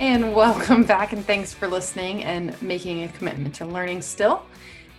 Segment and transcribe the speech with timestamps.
[0.00, 4.46] And welcome back, and thanks for listening and making a commitment to learning still.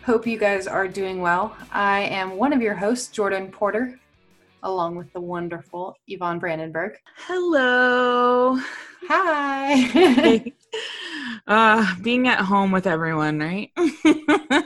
[0.06, 1.58] Hope you guys are doing well.
[1.72, 4.00] I am one of your hosts, Jordan Porter,
[4.62, 7.00] along with the wonderful Yvonne Brandenburg.
[7.16, 8.60] Hello.
[9.08, 10.54] Hi.
[11.48, 13.72] uh, being at home with everyone, right?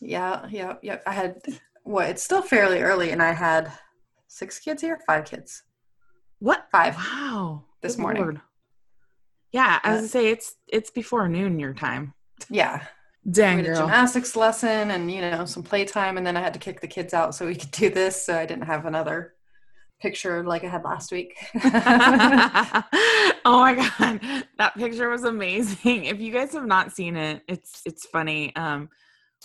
[0.00, 0.98] yeah, yeah, yeah.
[1.06, 1.42] I had
[1.84, 2.08] what?
[2.08, 3.70] It's still fairly early, and I had
[4.26, 5.62] six kids here, five kids.
[6.40, 6.66] What?
[6.72, 6.96] Five.
[6.96, 7.66] Wow.
[7.82, 8.22] This Good morning.
[8.24, 8.40] Lord.
[9.52, 12.14] Yeah, I was gonna say it's it's before noon your time.
[12.48, 12.84] Yeah,
[13.28, 16.54] Dang we had a gymnastics lesson, and you know some playtime, and then I had
[16.54, 18.24] to kick the kids out so we could do this.
[18.24, 19.34] So I didn't have another
[20.00, 21.36] picture like I had last week.
[21.54, 21.60] oh
[23.44, 24.20] my god,
[24.58, 26.06] that picture was amazing.
[26.06, 28.56] If you guys have not seen it, it's it's funny.
[28.56, 28.88] Um,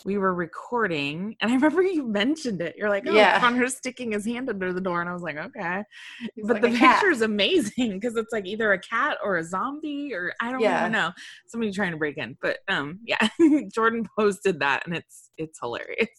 [0.03, 2.75] we were recording, and I remember you mentioned it.
[2.77, 3.39] You're like, "Oh, Yeah.
[3.39, 5.83] Connor's sticking his hand under the door," and I was like, "Okay."
[6.35, 9.43] He's but like the picture is amazing because it's like either a cat or a
[9.43, 10.81] zombie or I don't Yeah.
[10.81, 11.11] even know
[11.47, 12.35] somebody trying to break in.
[12.41, 13.27] But um, yeah,
[13.73, 16.09] Jordan posted that, and it's it's hilarious.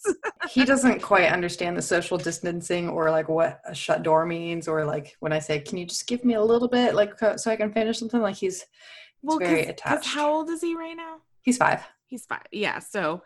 [0.50, 4.84] he doesn't quite understand the social distancing or like what a shut door means or
[4.84, 7.56] like when I say, "Can you just give me a little bit, like so I
[7.56, 8.64] can finish something?" Like he's
[9.22, 10.06] well, very attached.
[10.06, 11.16] how old is he right now?
[11.42, 11.82] he's five.
[12.08, 12.42] He's five.
[12.52, 13.22] Yeah, so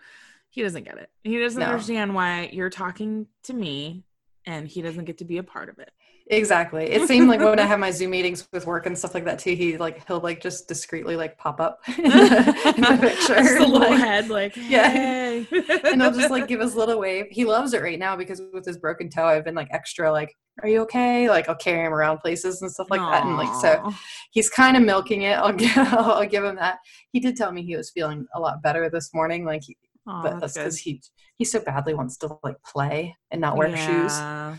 [0.51, 1.11] he doesn't get it.
[1.23, 1.67] He doesn't No.
[1.67, 4.05] understand why you're talking to me,
[4.47, 5.91] and he doesn't get to be a part of it.
[6.33, 6.84] Exactly.
[6.84, 9.41] It seemed like when I have my Zoom meetings with work and stuff like that
[9.41, 13.34] too, he like he'll like just discreetly like pop up in the, in the picture,
[13.34, 14.91] Just a little like- head, like Yeah.
[14.93, 17.27] and he'll just like give us a little wave.
[17.31, 20.37] He loves it right now because with his broken toe, I've been like extra like,
[20.62, 23.53] "Are you okay?" Like I'll carry him around places and stuff like that, and like
[23.60, 23.93] so
[24.31, 25.33] he's kind of milking it.
[25.33, 26.78] I'll give I'll give him that.
[27.12, 30.22] He did tell me he was feeling a lot better this morning, like, he, Aw,
[30.22, 31.03] but that's because he
[31.37, 34.12] he so badly wants to like play and not wear shoes.
[34.19, 34.56] Yeah.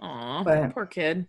[0.00, 1.26] Aw, But- poor kid.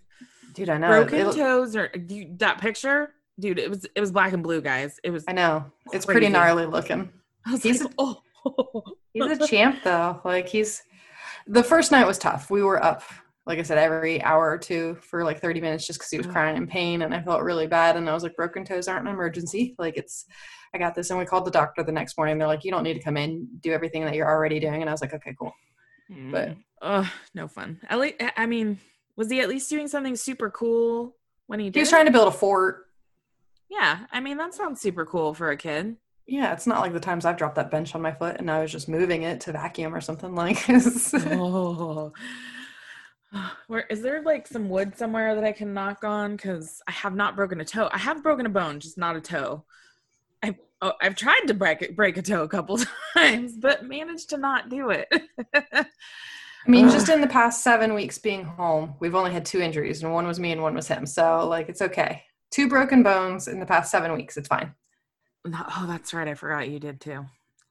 [0.54, 0.88] Dude, I know.
[0.90, 3.60] Broken It- toes or you, that picture, dude.
[3.60, 5.00] It was it was black and blue, guys.
[5.04, 5.24] It was.
[5.28, 7.12] I know it's pretty gnarly looking.
[7.46, 8.22] I was he's like, oh.
[9.14, 10.22] He's a champ though.
[10.24, 10.82] Like he's
[11.48, 12.50] the first night was tough.
[12.50, 13.04] We were up,
[13.46, 16.28] like I said, every hour or two for like 30 minutes just because he was
[16.28, 17.98] crying in pain and I felt really bad.
[17.98, 19.76] And I was like, broken toes aren't an emergency.
[19.80, 20.26] Like it's
[20.74, 21.10] I got this.
[21.10, 22.38] And we called the doctor the next morning.
[22.38, 24.82] They're like, you don't need to come in, do everything that you're already doing.
[24.82, 25.54] And I was like, okay, cool.
[26.12, 26.32] Mm.
[26.32, 27.80] But- Ugh, no fun.
[27.90, 28.80] At least, I mean,
[29.18, 31.16] was he at least doing something super cool
[31.48, 31.76] when he did?
[31.76, 32.86] He was trying to build a fort.
[33.70, 35.98] Yeah, I mean that sounds super cool for a kid.
[36.26, 38.62] Yeah, it's not like the times I've dropped that bench on my foot and I
[38.62, 41.14] was just moving it to vacuum or something like this.
[41.14, 42.14] oh.
[43.68, 46.36] Where is there like some wood somewhere that I can knock on?
[46.36, 47.90] Because I have not broken a toe.
[47.92, 49.66] I have broken a bone, just not a toe.
[50.44, 52.80] I've oh, I've tried to break it, break a toe a couple
[53.14, 55.08] times, but managed to not do it.
[55.54, 56.92] I mean, Ugh.
[56.92, 60.28] just in the past seven weeks being home, we've only had two injuries, and one
[60.28, 61.06] was me and one was him.
[61.06, 62.24] So, like, it's okay.
[62.52, 64.36] Two broken bones in the past seven weeks.
[64.38, 64.74] It's fine.
[65.48, 66.28] Oh, that's right.
[66.28, 67.26] I forgot you did too.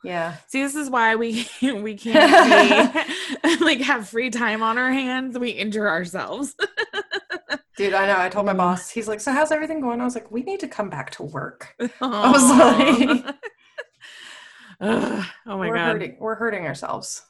[0.05, 0.37] Yeah.
[0.47, 2.95] See, this is why we we can't
[3.43, 5.39] be, like have free time on our hands.
[5.39, 6.55] We injure ourselves.
[7.79, 8.19] Dude, I know.
[8.19, 8.59] I told my Mm.
[8.59, 10.01] boss, he's like, So, how's everything going?
[10.01, 11.75] I was like, We need to come back to work.
[12.01, 13.37] I was like-
[14.81, 15.93] oh my we're god.
[15.93, 16.17] hurting.
[16.21, 17.23] We're hurting ourselves.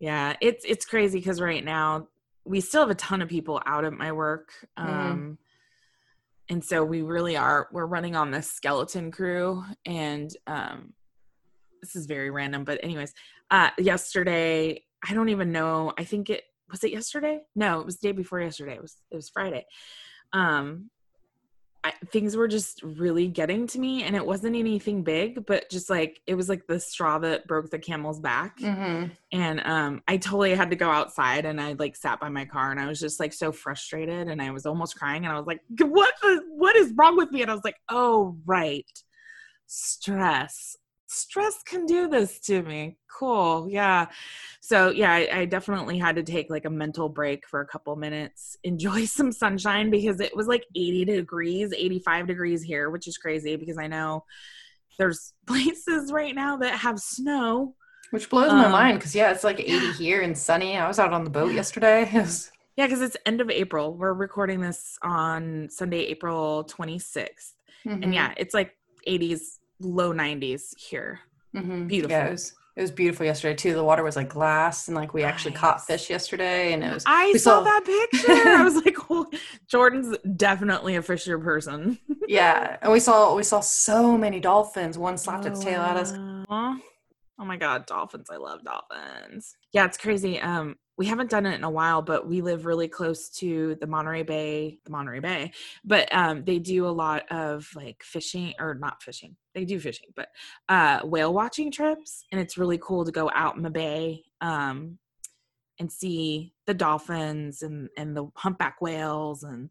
[0.00, 2.08] Yeah, it's it's crazy because right now
[2.44, 4.50] we still have a ton of people out at my work.
[4.78, 4.84] Mhm.
[4.88, 5.38] Um
[6.48, 10.92] and so we really are we're running on this skeleton crew and um
[11.82, 13.12] this is very random, but anyways,
[13.50, 17.40] uh yesterday, I don't even know, I think it was it yesterday?
[17.54, 18.74] No, it was the day before yesterday.
[18.74, 19.66] It was it was Friday.
[20.32, 20.90] Um
[21.84, 25.90] I, things were just really getting to me and it wasn't anything big but just
[25.90, 29.06] like it was like the straw that broke the camel's back Mm-hmm.
[29.32, 32.70] and um i totally had to go outside and i like sat by my car
[32.70, 35.46] and i was just like so frustrated and i was almost crying and i was
[35.48, 38.86] like what the, what is wrong with me and i was like oh right
[39.66, 40.76] stress
[41.12, 44.06] stress can do this to me cool yeah
[44.60, 47.94] so yeah I, I definitely had to take like a mental break for a couple
[47.96, 53.18] minutes enjoy some sunshine because it was like 80 degrees 85 degrees here which is
[53.18, 54.24] crazy because i know
[54.98, 57.74] there's places right now that have snow
[58.10, 60.76] Which blows my Um, mind because, yeah, it's like 80 here and sunny.
[60.76, 62.08] I was out on the boat yesterday.
[62.14, 63.94] Was, Yeah, because it's end of April.
[63.96, 67.54] We're recording this on Sunday, April 26th.
[67.86, 68.02] Mhm.
[68.04, 68.76] And yeah, it's like
[69.08, 71.20] 80s, low 90s here.
[71.54, 71.86] Mhm.
[71.88, 72.16] beautiful.
[72.16, 73.74] Yeah, it was, It was beautiful yesterday too.
[73.74, 77.04] The water was like glass, and like we actually caught fish yesterday, and it was.
[77.06, 78.32] I saw, saw- that picture.
[78.32, 79.26] I was like, oh,
[79.68, 81.98] Jordan's definitely a fisher person.
[82.28, 84.96] Yeah, and we saw we saw so many dolphins.
[84.96, 86.12] One slapped its tail at us.
[86.48, 88.28] Oh my god, dolphins.
[88.30, 89.56] I love dolphins.
[89.72, 90.40] Yeah, it's crazy.
[90.40, 93.88] Um we haven't done it in a while, but we live really close to the
[93.88, 95.50] Monterey Bay, the Monterey Bay.
[95.84, 99.34] But um they do a lot of like fishing or not fishing.
[99.52, 100.28] They do fishing, but
[100.68, 104.98] uh whale watching trips and it's really cool to go out in the bay um
[105.80, 109.70] and see the dolphins and and the humpback whales and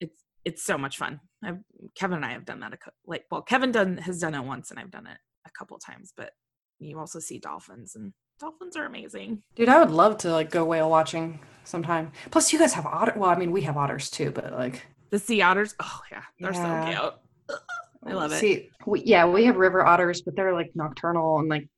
[0.00, 1.20] it's it's so much fun.
[1.44, 1.58] I've,
[1.94, 4.44] Kevin and I have done that a cou- like well Kevin done has done it
[4.44, 6.32] once and I've done it a couple times, but
[6.80, 9.42] you also see dolphins and dolphins are amazing.
[9.56, 12.12] Dude, I would love to like go whale watching sometime.
[12.30, 13.12] Plus, you guys have otter.
[13.16, 16.52] Well, I mean, we have otters too, but like The sea otters, oh yeah, they're
[16.52, 16.94] Yeah.
[16.94, 17.00] so
[17.48, 17.58] cute.
[18.06, 18.36] I love it.
[18.38, 21.68] See, we, yeah, we have river otters, but they're like nocturnal, and like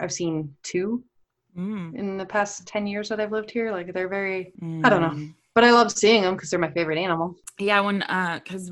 [0.00, 1.04] I've seen two
[1.56, 1.94] Mm.
[1.94, 3.72] in the past ten years that I've lived here.
[3.72, 4.52] Like they're very,
[4.84, 5.08] I don't know.
[5.10, 5.34] Mm.
[5.54, 7.34] but I love seeing them because they're my favorite animal.
[7.58, 8.70] Yeah, when uh, because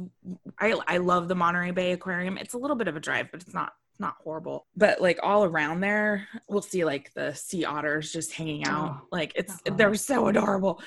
[0.60, 2.36] I I love the Monterey Bay Aquarium.
[2.36, 4.66] It's a little bit of a drive, but it's not not horrible.
[4.76, 9.00] But like all around there, we'll see like the sea otters just hanging out.
[9.02, 9.06] Oh.
[9.12, 9.74] Like it's Oh.
[9.74, 10.82] they're so adorable.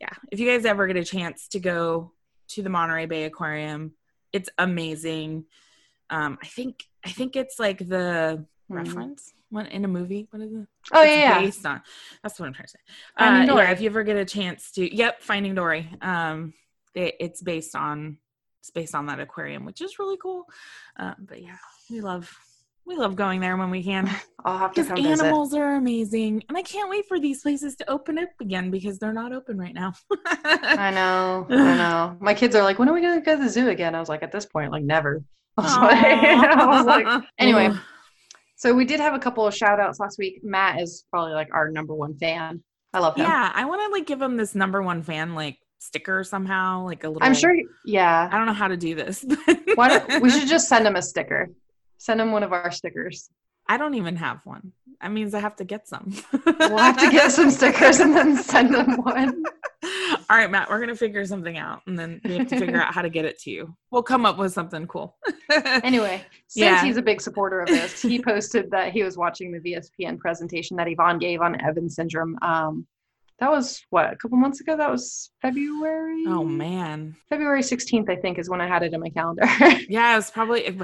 [0.00, 2.12] Yeah, if you guys ever get a chance to go
[2.48, 3.92] to the Monterey Bay Aquarium,
[4.32, 5.44] it's amazing.
[6.10, 8.46] Um, I think I think it's like the Mhm.
[8.68, 10.26] reference one in a movie.
[10.30, 10.66] What is it?
[10.92, 11.40] Oh it's yeah, yeah.
[11.40, 11.80] based on.
[12.22, 12.78] That's what I'm trying to say.
[13.18, 13.64] Finding Uh, Dory.
[13.66, 15.88] yeah, if you ever get a chance to, yep, Finding Dory.
[16.02, 16.52] Um,
[16.94, 18.18] it, it's based on
[18.60, 20.48] it's based on that aquarium, which is really cool.
[20.98, 21.58] Uh, but yeah,
[21.88, 22.36] we love
[22.86, 24.08] we love going there when we can
[24.44, 25.24] I'll have to come visit.
[25.24, 28.98] animals are amazing, and I can't wait for these places to open up again because
[28.98, 29.92] they're not open right now.
[30.44, 32.16] I know, I know.
[32.20, 33.94] My kids are like, when are we gonna go to the zoo again?
[33.94, 35.22] I was like, at this point, like never.
[35.58, 37.70] I was like, like- anyway.
[38.58, 40.40] So we did have a couple of shout outs last week.
[40.42, 42.62] Matt is probably like our number one fan.
[42.94, 43.26] I love him.
[43.26, 47.04] yeah, I want to like give him this number one fan like sticker somehow, like
[47.04, 47.22] a little.
[47.22, 47.54] I'm sure.
[47.84, 48.28] Yeah.
[48.32, 49.24] I don't know how to do this.
[49.74, 51.50] Why don't, we should just send him a sticker.
[51.98, 53.28] Send him one of our stickers.
[53.68, 54.72] I don't even have one.
[55.00, 56.14] That means I have to get some.
[56.44, 59.44] We'll have to get some stickers and then send them one.
[60.30, 62.80] All right, Matt, we're going to figure something out and then we have to figure
[62.80, 63.76] out how to get it to you.
[63.90, 65.16] We'll come up with something cool.
[65.84, 66.84] Anyway, since Yeah.
[66.84, 70.76] he's a big supporter of this, he posted that he was watching the VSPN presentation
[70.78, 72.36] that Yvonne gave on Evans syndrome.
[72.42, 72.86] Um,
[73.38, 74.76] that was what a couple months ago.
[74.76, 76.24] That was February.
[76.26, 77.16] oh, man.
[77.28, 79.42] February 16th, I think, is when I had it in my calendar.
[79.88, 80.76] Yeah, it was probably.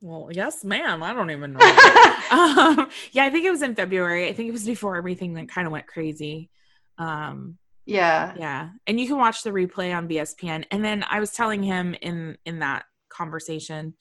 [0.00, 1.02] Well, yes, ma'am.
[1.02, 1.60] I don't even know.
[2.30, 4.28] um, yeah, I think it was in February.
[4.28, 6.50] I think it was before everything that kind of went crazy.
[6.98, 7.58] Um,
[7.88, 8.34] yeah.
[8.36, 11.94] yeah and you can watch the replay on VSPN and then i was telling him
[12.02, 13.94] in in that conversation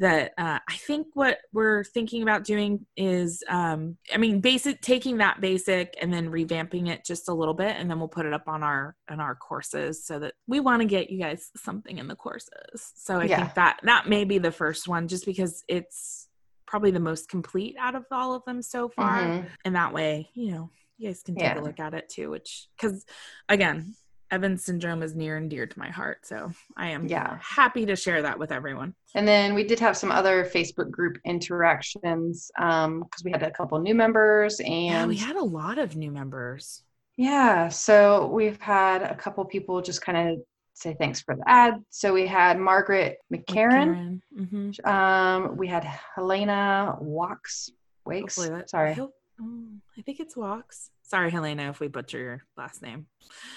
[0.00, 5.18] that uh, i think what we're thinking about doing is um i mean basic taking
[5.18, 8.32] that basic and then revamping it just a little bit and then we'll put it
[8.32, 11.98] up on our on our courses so that we want to get you guys something
[11.98, 13.36] in the courses so i Yeah.
[13.36, 16.28] think that that may be the first one just because it's
[16.66, 19.48] probably the most complete out of all of them so far Mhm.
[19.64, 21.60] and that way you know you guys can take Yeah.
[21.60, 23.04] a look at it too which because
[23.48, 23.94] again
[24.30, 27.38] evans syndrome is near and dear to my heart so i am Yeah.
[27.42, 31.18] happy to share that with everyone And then we did have some other Facebook group
[31.24, 35.96] interactions because we had a couple new members yeah and we had a lot of
[35.96, 36.82] new members
[37.16, 40.38] Yeah, so we've had a couple people just kind of
[40.74, 41.74] say thanks for the ad.
[41.90, 44.20] So we had Margaret McCarran.
[44.34, 47.68] hmm Um, we had Helena Wax
[48.06, 48.36] Wakes.
[48.66, 48.90] Sorry.
[48.90, 49.64] I, hope, oh,
[49.98, 50.90] I think it's walks.
[51.02, 53.06] Sorry helena if we butcher your last name.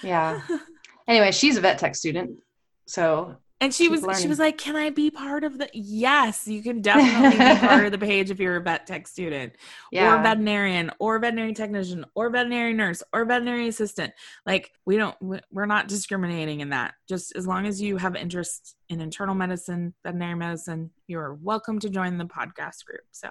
[0.02, 0.40] Yeah.
[1.06, 2.38] Anyway, she's a vet tech student.
[2.86, 6.62] So and she was she was like can i be part of the yes you
[6.62, 9.58] can definitely be part of the page if you're a vet tech student or
[9.92, 14.12] yeah, veterinarian or veterinary technician or veterinary nurse or veterinary assistant.
[14.44, 15.16] Like we don't
[15.50, 16.94] we're not discriminating in that.
[17.08, 21.88] Just as long as you have interest in internal medicine veterinary medicine you're welcome to
[21.88, 23.04] join the podcast group.
[23.12, 23.30] So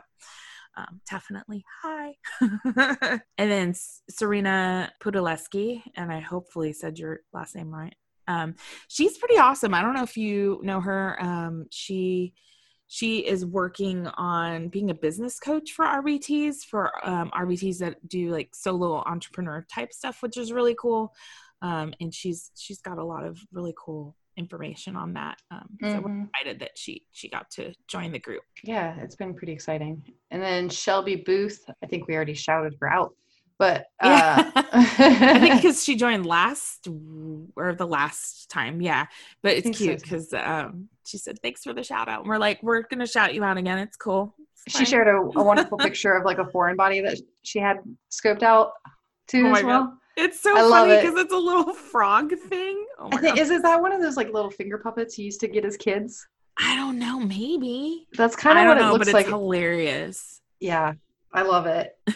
[0.75, 2.13] um, definitely hi
[3.37, 3.73] and then
[4.09, 7.95] serena pudileski and i hopefully said your last name right.
[8.27, 8.55] Um,
[8.87, 9.73] she's pretty awesome.
[9.73, 11.21] I don't know if you know her.
[11.21, 12.33] Um, she
[12.87, 18.29] she is working on being a business coach for RVTs for um, RVTs that do
[18.29, 21.13] like solo entrepreneur type stuff, which is really cool.
[21.61, 25.37] Um, and she's she's got a lot of really cool information on that.
[25.51, 26.29] Um, So we're Mhm.
[26.29, 28.43] excited that she she got to join the group.
[28.63, 30.03] yeah, it's been pretty exciting.
[30.31, 33.15] And then Shelby Booth, I think we already shouted her out,
[33.59, 36.87] but uh, I think because she joined last
[37.55, 39.05] or the last time, yeah.
[39.43, 42.21] But it's cute because um, she said thanks for the shout out.
[42.21, 43.77] And we're like, we're gonna shout you out again.
[43.77, 44.35] It's cool.
[44.67, 47.77] she shared a, a wonderful picture of like a foreign body that she had
[48.11, 48.71] scoped out
[49.27, 49.89] too Oh as God.
[50.15, 51.01] It's so I funny it.
[51.01, 52.85] because it's a little frog thing.
[52.99, 53.41] Oh my think god.
[53.41, 55.77] is, is that one of those like little finger puppets you used to get as
[55.77, 56.27] kids?
[56.57, 58.07] I don't know, maybe.
[58.13, 59.27] That's kind of what it looks but like.
[59.27, 60.41] hilarious.
[60.59, 60.93] yeah,
[61.33, 61.97] I love it.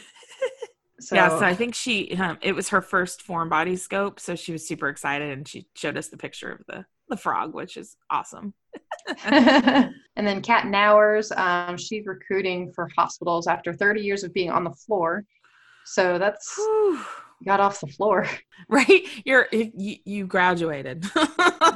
[1.00, 4.36] So, yeah, so I think she um, it was her first foreign body scope, so
[4.36, 7.78] she was super excited and she showed us the picture of the the frog, which
[7.78, 8.54] is awesome.
[9.24, 14.64] and then Kat Nowers, um, she's recruiting for hospitals after 30 years of being on
[14.64, 15.24] the floor.
[15.86, 17.00] So that's Whew.
[17.46, 18.28] Got off the floor.
[18.70, 19.04] right?
[19.24, 21.06] You're you, you graduated.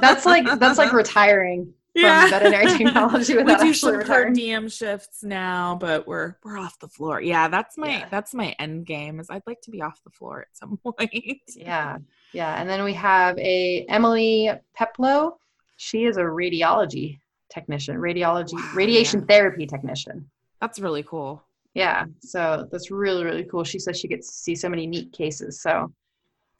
[0.00, 4.32] That's like that's like retiring from veterinary technology we do actually some per retiring.
[4.32, 7.20] diem shifts now, but we're we're off the floor.
[7.20, 8.08] Yeah, that's my Yeah.
[8.10, 9.20] that's my end game.
[9.20, 11.40] Is I'd like to be off the floor at some point.
[11.54, 11.98] Yeah,
[12.32, 12.60] yeah.
[12.60, 15.38] And then we have a Emily Peplow.
[15.76, 19.26] She is a radiology technician, radiology Wow, radiation yeah.
[19.26, 20.28] therapy technician.
[20.60, 21.42] That's really cool.
[21.74, 23.64] Yeah, so that's really really cool.
[23.64, 25.62] She says she gets to see so many neat cases.
[25.62, 25.92] So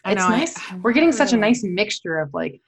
[0.04, 0.28] I it's know.
[0.28, 0.56] Nice.
[0.70, 2.60] I We're getting such a nice mixture of like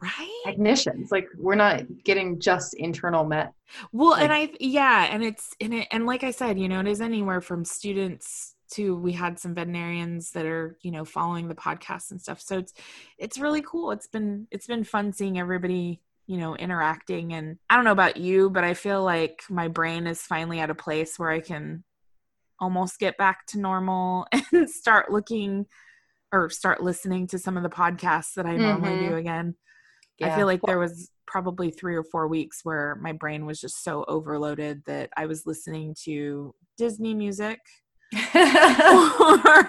[0.00, 0.42] right.
[0.44, 1.10] technicians.
[1.12, 3.52] Like we're not getting just internal met.
[3.92, 6.88] Well, and I yeah, and it's and it and like I said, you know, it
[6.88, 11.54] is anywhere from students to we had some veterinarians that are you know following the
[11.54, 12.40] podcast and stuff.
[12.40, 12.72] So it's
[13.18, 13.90] it's really cool.
[13.92, 18.16] It's been it's been fun seeing everybody you know interacting and I don't know about
[18.16, 21.84] you, but I feel like my brain is finally at a place where I can
[22.60, 25.66] almost get back to normal and start looking
[26.32, 29.10] or start listening to some of the podcasts that I normally Mhm.
[29.10, 29.54] do again.
[30.22, 33.84] I feel like there was probably three or four weeks where my brain was just
[33.84, 37.60] so overloaded that I was listening to Disney music
[38.16, 39.66] or,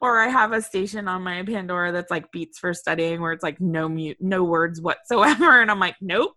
[0.00, 3.42] or I have a station on my Pandora that's like beats for studying where it's
[3.42, 6.36] like no mute no words whatsoever and I'm like nope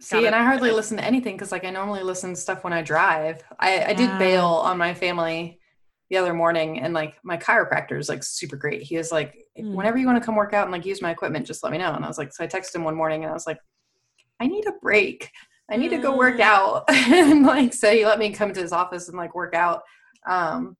[0.00, 2.74] See, and I hardly listen to anything because like I normally listen to stuff when
[2.74, 3.42] I drive.
[3.58, 5.58] I, I did bail on my family
[6.10, 8.82] the other morning and like my chiropractor is like super great.
[8.82, 9.72] He was like, Mm.
[9.74, 11.78] whenever you want to come work out and like use my equipment, just let me
[11.78, 11.92] know.
[11.94, 13.58] And I was like, so I texted him one morning and I was like,
[14.40, 15.30] I need a break.
[15.70, 16.40] I need to go work Mm.
[16.40, 16.84] out.
[16.88, 19.82] and like so he let me come to his office and like work out.
[20.26, 20.76] Um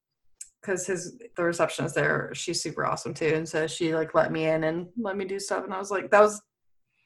[0.60, 3.32] because his the receptionist there, she's super awesome too.
[3.34, 5.62] And so she like let me in and let me do stuff.
[5.64, 6.40] And I was like, that was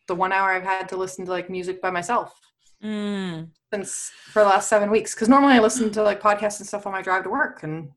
[0.06, 2.38] the one hour I've had to listen to like music by myself
[2.84, 3.48] Mm.
[3.74, 5.12] since for the last seven weeks.
[5.12, 7.90] Because normally I listen to like podcasts and stuff on my drive to work, and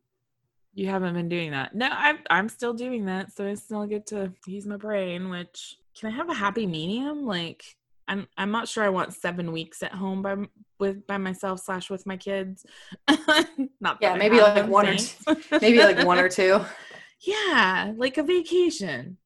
[0.74, 4.07] you haven't been doing that no I'm, I'm still doing that so I still get
[4.07, 7.62] to use my brain which can I have a happy medium like
[8.08, 10.36] I'm I'm not sure I want seven weeks at home by
[10.79, 12.65] with by myself slash with my kids.
[13.79, 15.17] not Yeah, maybe like them, one or thanks.
[15.62, 16.60] maybe like one or two.
[17.25, 19.17] yeah, like a vacation.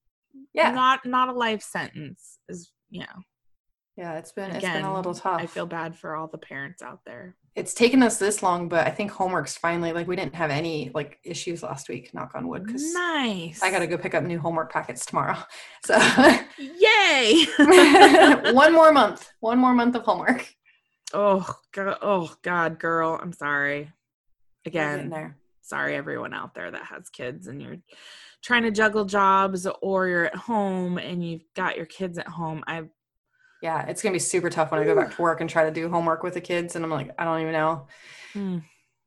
[0.54, 2.40] Yeah, not not a life sentence.
[2.50, 3.22] Is you know
[3.98, 4.18] yeah.
[4.18, 4.82] It's been it's again.
[4.82, 5.42] been a little tough.
[5.42, 7.36] I feel bad for all the parents out there.
[7.56, 10.92] It's taken us this long, but I think homework's finally like we didn't have any
[10.94, 12.14] like issues last week.
[12.14, 13.64] Knock on wood, because Nice.
[13.64, 15.38] I got to go pick up new homework packets tomorrow.
[15.86, 15.96] So
[16.58, 17.46] Yay!
[18.52, 20.46] one more month, one more month of homework.
[21.14, 23.92] oh god, oh god, girl, I'm sorry.
[24.66, 25.38] Again, there.
[25.62, 27.78] sorry everyone out there that has kids and you're
[28.44, 32.64] trying to juggle jobs or you're at home and you've got your kids at home.
[32.68, 32.84] I
[33.62, 35.72] Yeah, it's gonna be super tough when I go back to work and try to
[35.72, 37.88] do homework with the kids, and I'm like, I don't even know.
[38.34, 38.58] Hmm.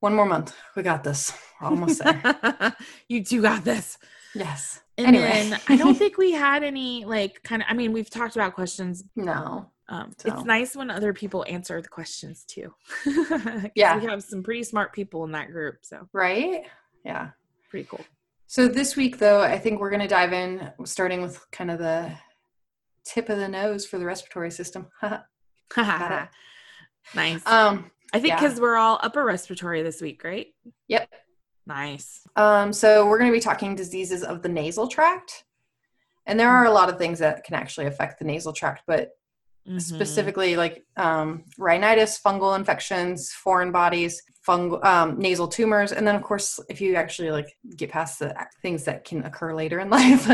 [0.00, 1.32] One more month, we got this.
[1.60, 2.76] We're almost there.
[3.08, 3.98] you two got this.
[4.34, 4.80] yes.
[4.96, 5.28] And Anyway.
[5.50, 8.54] then I don't think we had any like kind of I mean we've talked about
[8.54, 9.04] questions.
[9.16, 9.70] No.
[9.88, 10.32] Um So.
[10.32, 12.74] it's nice when other people answer the questions too.
[13.74, 13.98] Yeah.
[13.98, 16.62] We have some pretty smart people in that group, so Right?
[17.04, 17.30] Yeah.
[17.70, 18.04] pretty cool.
[18.46, 21.78] So this week, though, I think we're going to dive in, starting with kind of
[21.78, 22.10] the
[23.08, 24.86] tip of the nose for the respiratory system.
[25.76, 27.46] nice.
[27.46, 28.40] um, I think yeah.
[28.40, 30.46] because we're all upper respiratory this week, right?
[30.88, 31.10] Yep.
[31.66, 32.22] Nice.
[32.36, 35.44] um, so we're going to be talking diseases of the nasal tract,
[36.26, 39.10] and there are a lot of things that can actually affect the nasal tract, but
[39.68, 39.80] Mhm.
[39.80, 46.22] specifically like um, rhinitis, fungal infections, foreign bodies, fungal um, nasal tumors, and then of
[46.22, 50.26] course, if you actually like get past the things that can occur later in life,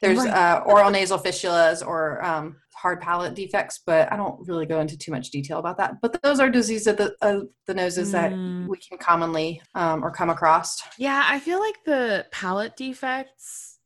[0.00, 0.30] there's Right.
[0.30, 3.80] uh, oral nasal fistulas or um, hard palate defects.
[3.84, 5.94] But I don't really go into too much detail about that.
[6.00, 8.68] But those are diseases of the, of the noses that Mm.
[8.68, 10.80] we can commonly um, or come across.
[10.98, 13.77] Yeah, I feel like the palate defects,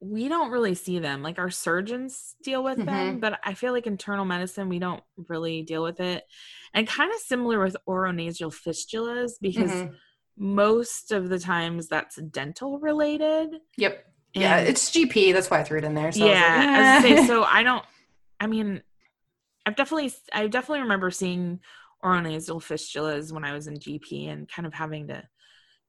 [0.00, 1.22] we don't really see them.
[1.22, 2.86] Like our surgeons deal with Mm-hmm.
[2.86, 6.24] them, but I feel like internal medicine, we don't really deal with it.
[6.74, 9.94] And kind of similar with oronasal fistulas because Mhm.
[10.36, 13.56] most of the times that's dental related.
[13.78, 14.04] Yep.
[14.34, 15.32] Yeah, it's GP.
[15.32, 16.12] That's why I threw it in there.
[16.12, 17.84] So I was like, yeah, I was "Eh." say, so I don't.
[18.38, 18.82] I mean,
[19.64, 21.60] I've definitely, I definitely remember seeing
[22.04, 25.22] oronasal fistulas when I was in GP and kind of having to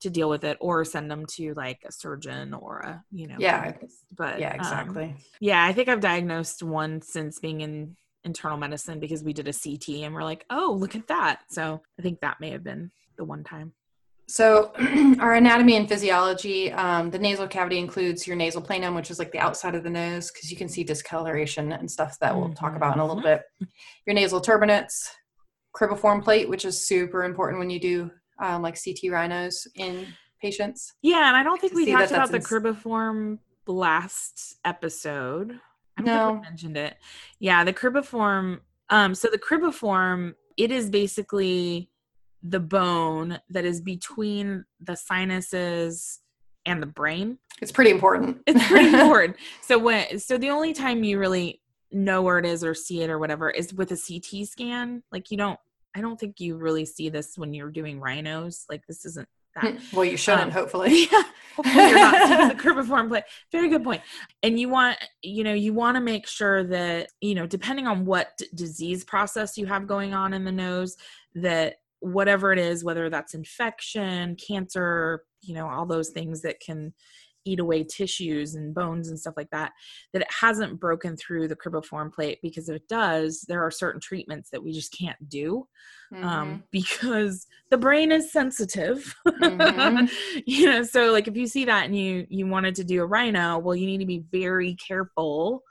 [0.02, 3.36] to deal with it or send them to like a surgeon or a you know
[3.40, 3.74] Yeah.
[4.18, 5.16] but Yeah, um, exactly.
[5.40, 9.54] yeah i think i've diagnosed one since being in internal medicine because we did a
[9.54, 12.92] ct and we're like oh look at that so i think that may have been
[13.18, 13.72] the one time
[14.30, 14.74] So,
[15.24, 19.32] our anatomy and physiology, um, the nasal cavity includes your nasal planum, which is like
[19.32, 22.76] the outside of the nose, because you can see discoloration and stuff that we'll talk
[22.76, 23.44] about in a little bit.
[24.06, 24.96] Your nasal turbinates,
[25.74, 30.08] cribriform plate, which is super important when you do um, like CT rhinos in
[30.42, 30.94] patients.
[31.02, 35.60] yeah and i don't think we talked that about the ins- cribiform last episode
[35.98, 36.28] i don't No.
[36.30, 36.96] think we mentioned it
[37.40, 41.90] yeah the cribiform um so the cribiform it is basically
[42.44, 46.20] the bone that is between the sinuses
[46.66, 48.42] and the brain It's pretty important.
[48.46, 52.64] it's pretty important so when so the only time you really know where it is
[52.64, 55.60] or see it or whatever is with a ct scan like you don't
[55.98, 59.28] i don't think you really see this when you're doing rhinos like this isn't
[59.62, 61.08] that well, you shouldn't, Um, hopefully.
[61.12, 61.24] yeah
[61.56, 62.56] hopefully you're not seeing the
[63.10, 64.02] plate very good point.
[64.02, 64.02] point
[64.44, 68.06] and you want you know you want to make sure that you know depending on
[68.06, 70.96] what d- disease process you have going on in the nose
[71.34, 76.94] that whatever it is whether that's infection cancer you know all those things that can
[77.48, 79.72] eat away tissues and bones and stuff like that
[80.14, 84.02] that it hasn't broken through the cribiform plate because if it does there are certain
[84.02, 85.68] treatments that we just can't do
[86.14, 89.14] um, because the brain is sensitive.
[89.28, 90.10] Mhm.
[90.46, 93.06] you know, so like if you see that and you you wanted to do a
[93.06, 95.64] rhino, well, you need to be very careful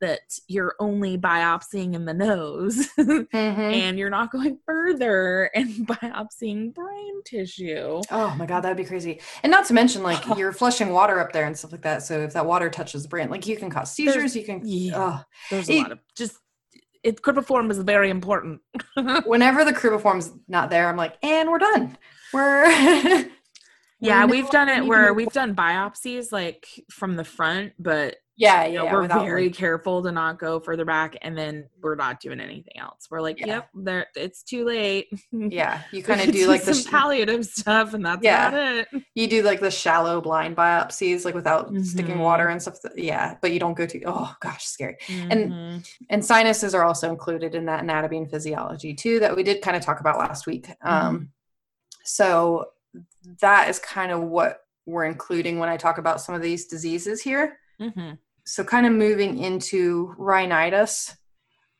[0.00, 3.26] that you're only biopsying in the nose Mhm.
[3.34, 8.00] and you're not going further and biopsying brain tissue.
[8.10, 9.20] Oh my god, that'd be crazy.
[9.42, 12.02] And not to mention, like you're flushing water up there and stuff like that.
[12.02, 14.14] So if that water touches the brain, like you can cause seizures.
[14.14, 14.60] There's- you can.
[14.64, 14.92] yeah.
[14.96, 15.22] Oh.
[15.50, 16.38] There's a It- lot of just
[17.02, 18.62] it cribiform is very important.
[19.26, 21.98] Whenever the cribiform's not there, I'm like, and we're done.
[22.32, 23.26] We're
[24.00, 28.64] yeah, we we've done it where we've done biopsies like from the front, but yeah,
[28.66, 28.90] you yeah.
[28.90, 32.40] know, we're very like- careful to not go further back and then we're not doing
[32.40, 33.46] anything else we're like Yeah.
[33.46, 36.90] yep there it's too late yeah, you kind of could do like the some sh-
[36.90, 38.48] palliative stuff and that's Yeah.
[38.48, 38.60] about
[38.92, 42.20] it you do like the shallow blind biopsies, like without sticking Mhm.
[42.20, 42.80] water and stuff.
[42.82, 44.02] that- yeah, but you don't go to.
[44.06, 44.96] Oh gosh, scary.
[45.08, 45.90] And- Mhm.
[46.10, 49.76] And sinuses are also included in that anatomy and physiology too, that we did kind
[49.76, 50.68] of talk about last week.
[50.82, 51.30] Um,
[52.04, 52.66] so
[53.40, 57.22] that is kind of what we're including when I talk about some of these diseases
[57.22, 57.58] here.
[57.80, 58.18] Mhm.
[58.46, 61.16] So kind of moving into rhinitis,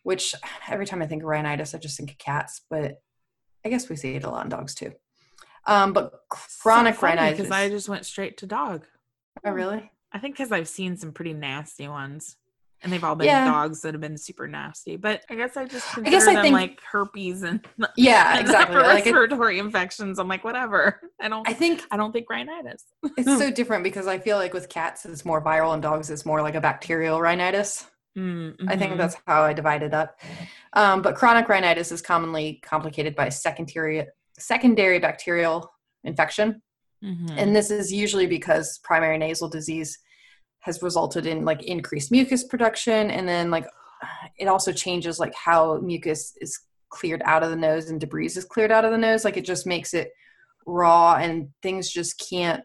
[0.03, 0.35] which
[0.69, 3.01] every time I think of rhinitis, I just think of cats, but
[3.65, 4.93] I guess we see it a lot in dogs too.
[5.67, 7.39] Um, but chronic rhinitis.
[7.39, 8.85] because i just went straight to dog
[9.47, 9.91] oh, really?
[10.13, 12.37] i think because i've seen some pretty nasty ones
[12.85, 13.47] and they've all been Yeah.
[13.47, 16.43] dogs that have been super nasty but i guess i just consider guess I them
[16.43, 17.67] think- like herpes and,
[17.97, 18.77] Yeah, and exactly.
[18.77, 22.85] Like it, respiratory infections i'm like whatever i don't I think i don't think rhinitis
[23.17, 26.25] it's so different because I feel like with cats it's more viral and dogs it's
[26.27, 27.87] more like a bacterial rhinitis.
[28.17, 30.21] Mm, I think that's how I divide it up.
[30.73, 34.07] Um, but chronic rhinitis is commonly complicated by secondary
[34.39, 35.73] secondary bacterial
[36.05, 36.63] infection,
[37.03, 37.35] Mhm.
[37.37, 39.99] and this is usually because primary nasal disease
[40.65, 43.67] has resulted in like increased mucus production, and then like
[44.39, 48.45] it also changes like how mucus is cleared out of the nose and debris is
[48.45, 49.25] cleared out of the nose.
[49.25, 50.11] Like it just makes it
[50.67, 52.65] raw, and things just can't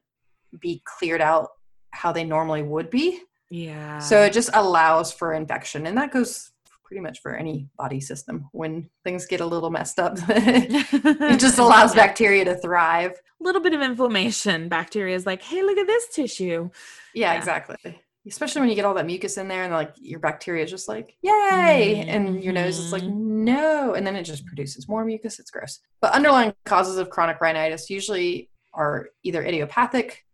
[0.62, 1.50] be cleared out
[1.92, 3.20] how they normally would be.
[3.50, 6.52] yeah So it just allows for infection, and that goes
[6.90, 8.50] pretty much for any body system.
[8.52, 13.12] When things get a little messed up, it just allows bacteria to thrive.
[13.12, 16.70] A little bit of inflammation bacteria is like hey look at this tissue
[17.14, 17.38] Yeah, Yeah.
[17.38, 18.02] exactly.
[18.28, 20.88] Especially when you get all that mucus in there, and like your bacteria is just
[20.90, 23.14] like yay, and your nose is like Mhm.
[23.46, 25.38] no, and then it just produces more mucus.
[25.40, 25.80] It's gross.
[26.02, 30.26] But underlying causes of chronic rhinitis usually are either idiopathic,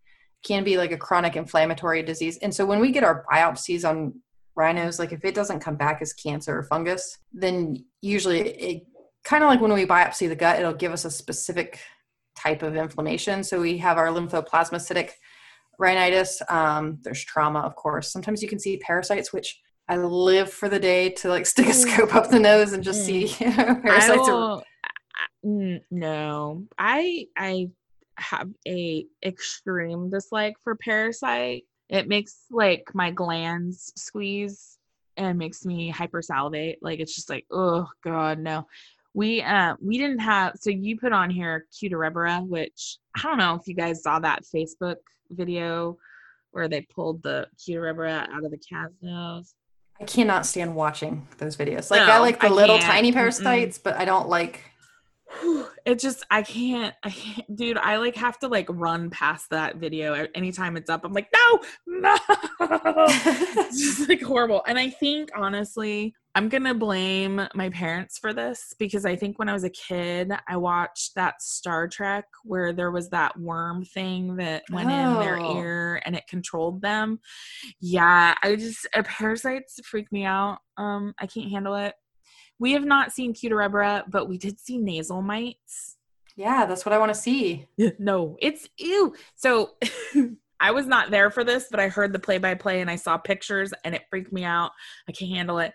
[0.44, 2.38] can be like a chronic inflammatory disease.
[2.38, 4.22] And so when we get our biopsies on
[4.56, 8.84] rhinos, like if it doesn't come back as cancer or fungus, then usually it
[9.24, 11.80] kind of like when we biopsy the gut, it'll give us a specific
[12.38, 13.44] type of inflammation.
[13.44, 15.12] So we have our lymphoplasmacytic
[15.80, 16.42] rhinitis.
[16.50, 18.12] Um, there's trauma, of course.
[18.12, 21.74] Sometimes you can see parasites, which I live for the day to like stick a
[21.74, 24.28] scope up the nose and just see I parasites.
[24.30, 27.70] Are, will, I- mm, no, I I
[28.18, 31.64] have a extreme dislike for parasite.
[31.90, 34.78] It makes like my glands squeeze
[35.18, 36.78] and makes me hypersalivate.
[36.82, 38.68] Like it's just like, oh god, no.
[39.14, 43.56] We uh we didn't have so you put on here Cuterebra, which I don't know
[43.56, 44.98] if you guys saw that Facebook
[45.30, 45.98] video
[46.52, 49.54] where they pulled the Cuterebra out of the cat's nose.
[50.00, 51.90] I cannot stand watching those videos.
[51.90, 52.92] Like I like the I little can't.
[52.92, 53.16] tiny Mm-mm.
[53.16, 54.62] parasites, but I don't like
[55.86, 59.78] it just I can't I can't dude I like have to like run past that
[59.78, 61.04] video anytime it's up.
[61.04, 62.18] I'm like no no.
[63.08, 64.64] It's just like horrible.
[64.68, 69.50] And I think honestly I'm gonna blame my parents for this because I think when
[69.50, 74.36] I was a kid I watched that Star Trek where there was that worm thing
[74.38, 75.58] that went in their Oh.
[75.58, 77.20] ear and it controlled them.
[77.82, 80.60] Yeah I just uh, parasites freak me out.
[80.78, 81.96] Um I can't handle it
[82.60, 85.98] we have not seen Cuterebra, but we did see nasal mites.
[86.36, 87.68] yeah, that's what I want to see.
[88.00, 89.16] No, it's ew.
[89.36, 89.72] So
[90.60, 92.96] I was not there for this, but I heard the play by play and I
[92.96, 94.72] saw pictures and it freaked me out.
[95.08, 95.74] I can't handle it.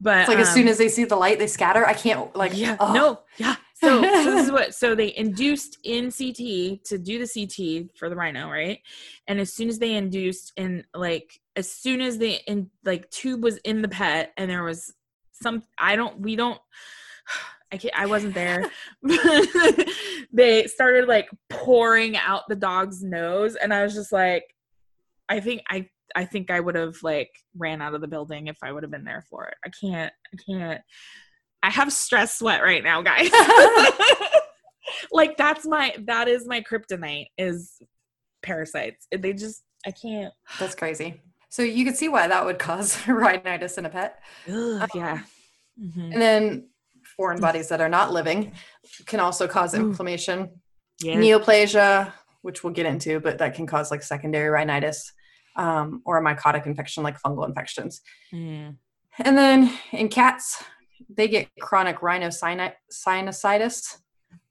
[0.00, 1.86] But It's like as um, soon as they see the light, they scatter.
[1.86, 3.56] I can't like yeah, no, yeah.
[3.74, 8.08] So, so this is what so they induced in CT to do the CT for
[8.08, 8.78] the rhino, right?
[9.26, 13.42] And as soon as they induced in like as soon as they in like tube
[13.42, 14.94] was in the pet and there was
[15.42, 16.60] some I don't we don't
[17.72, 18.68] I can't, I wasn't there.
[20.32, 24.44] they started like pouring out the dog's nose and I was just like
[25.28, 28.56] I think I I think I would have like ran out of the building if
[28.62, 29.54] I would have been there for it.
[29.64, 30.80] I can't I can't
[31.62, 33.30] I have stress sweat right now, guys.
[35.12, 37.80] like that's my that is my kryptonite is
[38.42, 39.06] parasites.
[39.16, 40.32] They just I can't.
[40.58, 41.20] That's crazy.
[41.50, 44.20] So you can see why that would cause rhinitis in a pet.
[44.48, 45.20] Ugh, yeah.
[45.78, 46.12] Mhm.
[46.12, 46.68] And then
[47.16, 48.52] foreign bodies that are not living
[49.06, 49.78] can also cause Ooh.
[49.88, 50.50] inflammation.
[51.02, 51.16] Yeah.
[51.16, 55.12] Neoplasia, which we'll get into, but that can cause like secondary rhinitis
[55.56, 58.00] um, or a mycotic infection like fungal infections.
[58.32, 58.76] Mm.
[59.18, 60.62] And then in cats,
[61.08, 63.98] they get chronic rhinosinusitis.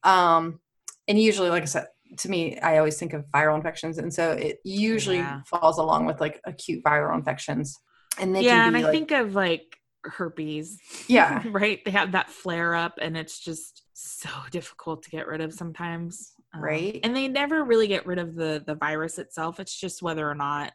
[0.03, 0.59] Um,
[1.07, 3.97] and usually, like I said, to me, I always think of viral infections.
[3.97, 5.41] And so it usually Yeah.
[5.45, 7.77] falls along with like acute viral infections.
[8.19, 10.77] And they yeah, can and I like, think of like herpes.
[11.07, 11.43] Yeah.
[11.51, 11.79] right.
[11.85, 16.33] They have that flare up, and it's just so difficult to get rid of sometimes.
[16.53, 16.99] Um, Right.
[17.03, 19.59] And they never really get rid of the the virus itself.
[19.59, 20.73] It's just whether or not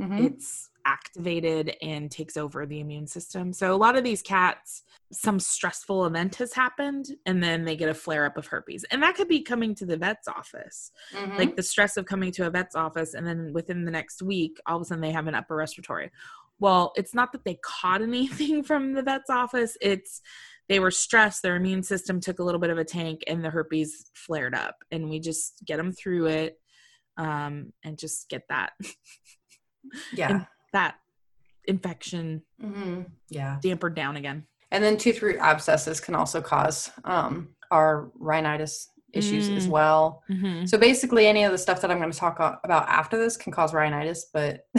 [0.00, 0.24] Mhm.
[0.26, 3.52] it's activated and takes over the immune system.
[3.52, 7.88] So a lot of these cats, some stressful event has happened, and then they get
[7.88, 11.38] a flare up of herpes, and that could be coming to the vet's office Mhm.
[11.38, 14.58] like the stress of coming to a vet's office and then within the next week
[14.66, 16.10] all of a sudden they have an upper respiratory
[16.58, 18.02] well it's not that they caught
[18.52, 20.20] anything from the vet's office it's
[20.68, 23.50] they were stressed their immune system took a little bit of a tank and the
[23.50, 26.58] herpes flared up and we just get them through it
[27.16, 28.72] um, and just get that
[30.12, 30.44] yeah.
[30.72, 30.96] that
[31.66, 33.06] infection Mhm.
[33.30, 33.58] Yeah.
[33.62, 39.48] dampered down again And then tooth root abscesses can also cause um, our rhinitis issues
[39.48, 39.70] as Mm.
[39.70, 40.22] well.
[40.28, 40.66] mm-hmm.
[40.66, 43.52] So basically, any of the stuff that I'm going to talk about after this can
[43.52, 44.66] cause rhinitis, but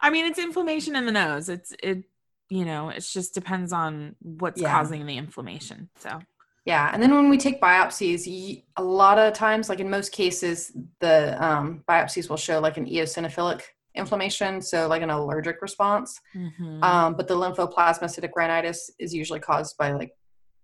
[0.00, 2.04] i mean it's inflammation in the nose it's it
[2.48, 4.72] you know it just depends on what's Yeah.
[4.72, 6.20] causing the inflammation so
[6.64, 6.90] yeah.
[6.92, 11.36] And then when we take biopsies, a lot of times, like in most cases, the
[11.44, 13.62] um, biopsies will show like an eosinophilic
[13.94, 16.20] inflammation, so like an allergic response.
[16.34, 16.82] Mhm.
[16.82, 20.16] Um, but the lymphoplasmacytic rhinitis is usually caused by like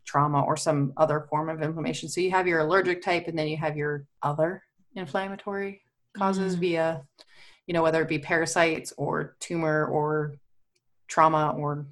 [0.07, 2.09] trauma or some other form of inflammation.
[2.09, 4.63] So you have your allergic type, and then you have your other
[4.95, 5.83] inflammatory
[6.17, 6.61] causes Mm.
[6.61, 7.07] via,
[7.67, 10.37] you know, whether it be parasites or tumor or
[11.09, 11.87] trauma or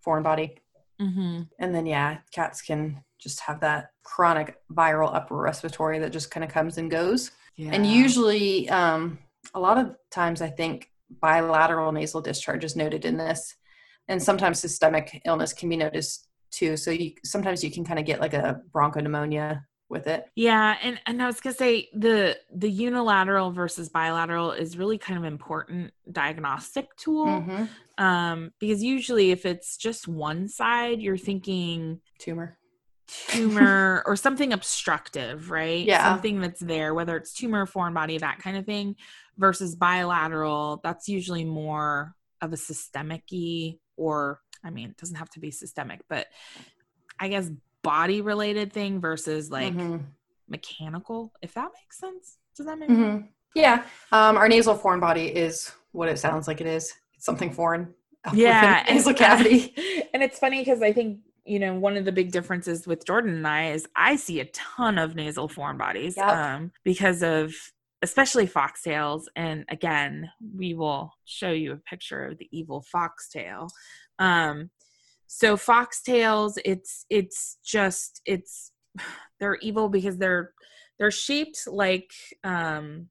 [0.00, 0.58] foreign body.
[1.00, 1.48] Mhm.
[1.60, 6.42] And then, yeah, cats can just have that chronic viral upper respiratory that just kind
[6.42, 7.30] of comes and goes.
[7.58, 9.18] And usually, um,
[9.54, 13.54] a lot of times, I think bilateral nasal discharge is noted in this,
[14.08, 16.78] and sometimes systemic illness can be noticed too.
[16.78, 20.24] So you sometimes you can kind of get like a bronchopneumonia with it.
[20.36, 25.18] yeah and and i was gonna say the the unilateral versus bilateral is really kind
[25.18, 27.68] of important diagnostic tool Mhm.
[27.98, 32.56] um because usually if it's just one side you're thinking Tumor.
[33.28, 35.84] Tumor or something obstructive, right?
[35.84, 36.04] Yeah.
[36.04, 38.96] Something that's there, whether it's tumor, foreign body, that kind of thing,
[39.38, 43.24] versus bilateral, that's usually more of a systemic
[43.96, 46.26] or, I mean, it doesn't have to be systemic, but
[47.18, 47.50] I guess
[47.82, 50.04] body related thing versus like Mhm.
[50.48, 52.38] mechanical, if that makes sense.
[52.56, 52.98] Does that make sense?
[53.00, 53.28] Mhm.
[53.54, 53.84] Yeah.
[54.12, 56.92] Um, our nasal foreign body is what it sounds like it is.
[57.14, 57.94] It's something foreign.
[58.34, 58.84] Yeah.
[58.84, 59.74] the nasal cavity.
[60.14, 63.34] and it's funny because I think you know one of the big differences with Jordan
[63.34, 66.28] and I is I see a ton of nasal foreign bodies Yep.
[66.28, 67.52] um, because of
[68.02, 69.24] especially foxtails.
[69.36, 73.68] And again, we will show you a picture of the evil foxtail.
[74.18, 74.70] Um,
[75.26, 78.72] so foxtails, it's it's just it's
[79.40, 80.52] they're evil because they're
[80.98, 82.10] they're shaped like
[82.44, 83.08] um,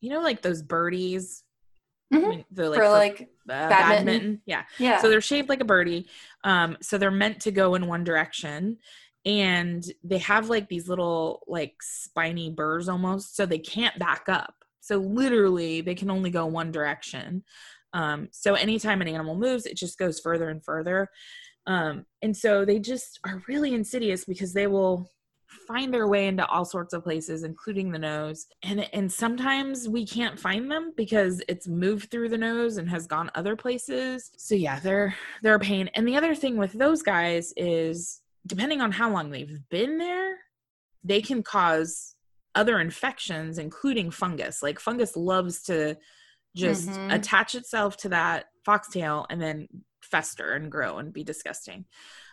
[0.00, 1.42] you know like those birdies.
[2.12, 2.44] I Mhm.
[2.50, 4.06] they're like For for, like, uh, badminton.
[4.06, 4.42] badminton.
[4.46, 4.62] Yeah.
[4.78, 5.00] yeah.
[5.00, 6.08] So they're shaped like a birdie.
[6.44, 8.78] Um, so they're meant to go in one direction.
[9.26, 14.54] and they have like these little like spiny burrs almost so they can't back up
[14.80, 17.42] so literally they can only go one direction
[17.94, 21.08] um, so anytime an animal moves it just goes further and further
[21.66, 25.10] um, and so they just are really insidious because they will
[25.66, 28.46] find their way into all sorts of places including the nose.
[28.62, 33.06] And and sometimes we can't find them because it's moved through the nose and has
[33.06, 34.30] gone other places.
[34.36, 35.88] So yeah they're they're a pain.
[35.94, 40.36] And the other thing with those guys is depending on how long they've been there
[41.04, 42.14] they can cause
[42.54, 44.62] other infections including fungus.
[44.62, 45.96] Like fungus loves to
[46.56, 47.14] just Mhm.
[47.14, 49.68] attach itself to that foxtail and then
[50.02, 51.84] fester and grow and be disgusting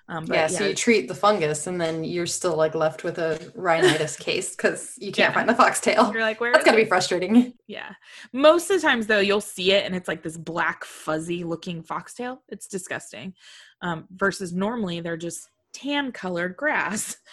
[0.07, 3.17] um, but yeah, so you treat the fungus and then you're still like left with
[3.17, 5.33] a rhinitis case because you can't Yeah.
[5.33, 6.11] find the foxtail.
[6.13, 6.83] you're like where That's gotta it?
[6.83, 7.53] be frustrating.
[7.67, 7.93] Yeah.
[8.31, 11.81] Most of the times though, you'll see it and it's like this black fuzzy looking
[11.81, 12.43] foxtail.
[12.49, 13.33] It's disgusting.
[13.81, 17.17] Um, versus normally they're just tan colored grass.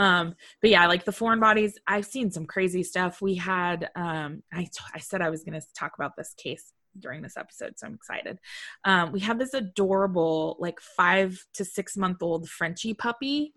[0.00, 3.20] Um, but yeah, like the foreign bodies, I've seen some crazy stuff.
[3.20, 6.72] We had, um, I, t- I said I was going to talk about this case
[7.00, 8.38] during this episode, so I'm excited.
[8.84, 13.52] Um, we had this adorable, like five to six month old Frenchie puppy,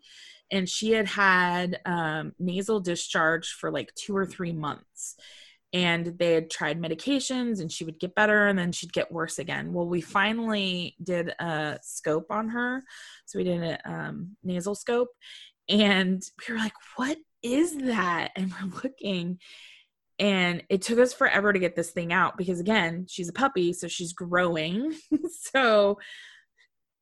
[0.51, 5.15] and she had had um, nasal discharge for like two or three months.
[5.73, 9.39] And they had tried medications and she would get better and then she'd get worse
[9.39, 9.71] again.
[9.71, 12.83] Well we finally did a scope on her.
[13.25, 15.07] So we did a um, nasal scope.
[15.69, 18.31] And we were like what is that?
[18.35, 19.39] And we're looking
[20.21, 23.73] and it took us forever to get this thing out because again she's a puppy
[23.73, 24.93] so she's growing.
[25.53, 25.97] So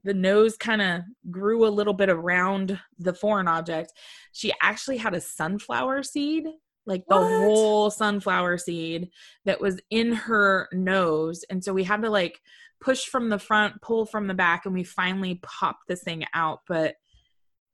[0.03, 3.91] the nose kind of grew a little bit around the foreign object.
[4.32, 6.47] She actually had a sunflower seed
[6.89, 9.10] like the whole sunflower seed
[9.45, 11.45] that was in her nose.
[11.49, 12.41] And so we had to like
[12.82, 16.62] push from the front pull from the back and we finally popped this thing out.
[16.67, 16.95] But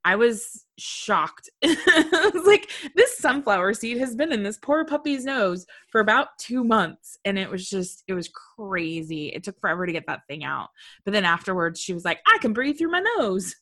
[0.05, 5.25] i was shocked i was like this sunflower seed has been in this poor puppy's
[5.25, 9.85] nose for about two months and it was just it was crazy it took forever
[9.85, 10.69] to get that thing out
[11.03, 13.53] but then afterwards she was like i can breathe through my nose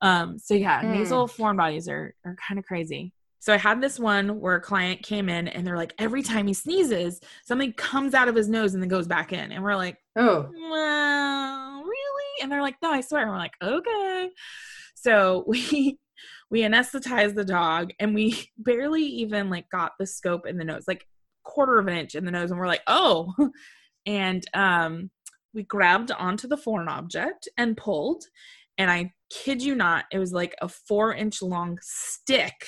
[0.00, 0.92] um so yeah Hmm.
[0.92, 4.60] nasal foreign bodies are are kind of crazy so I had this one where a
[4.60, 8.48] client came in and they're like, every time he sneezes, something comes out of his
[8.48, 9.52] nose and then goes back in.
[9.52, 12.42] And we're like, Oh, well, really?
[12.42, 13.22] And they're like, no, I swear.
[13.22, 14.30] And we're like, okay.
[15.02, 15.98] So we
[16.50, 20.84] we anesthetized the dog and we barely even like got the scope in the nose,
[20.88, 21.06] like
[21.44, 22.50] quarter of an inch in the nose.
[22.50, 23.34] And we're like, oh.
[24.06, 25.10] And um
[25.52, 28.24] we grabbed onto the foreign object and pulled.
[28.78, 32.66] And I kid you not, it was like a four inch long stick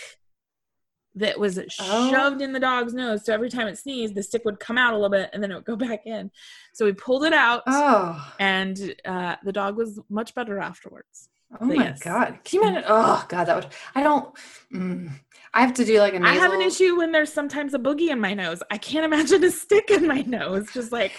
[1.14, 2.10] that was Oh.
[2.10, 3.24] shoved in the dog's nose.
[3.24, 5.50] So every time it sneezed, the stick would come out a little bit and then
[5.50, 6.30] it would go back in.
[6.74, 11.29] So we pulled it out oh, and uh, the dog was much better afterwards.
[11.60, 12.00] Oh my yes.
[12.00, 12.38] god!
[12.44, 12.84] Can you imagine?
[12.88, 13.66] Oh god, that would.
[13.94, 14.34] I don't.
[14.74, 15.10] Mm,
[15.54, 16.36] I have to do like a nasal.
[16.36, 18.62] I have an issue when there's sometimes a boogie in my nose.
[18.70, 20.68] I can't imagine a stick in my nose.
[20.72, 21.12] Just like,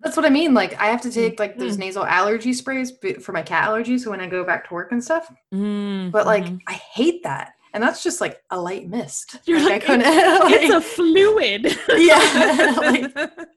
[0.00, 0.52] That's what I mean.
[0.54, 1.80] Like I have to take like those Mm.
[1.80, 4.00] nasal allergy sprays for my cat allergies.
[4.00, 5.32] So when I go back to work and stuff.
[5.54, 6.58] mm, But like mhm.
[6.66, 9.38] I hate that, and that's just like a light mist.
[9.46, 10.52] You're Like, like, I couldn't.
[10.62, 11.78] it's a fluid.
[11.96, 13.48] Yeah, like-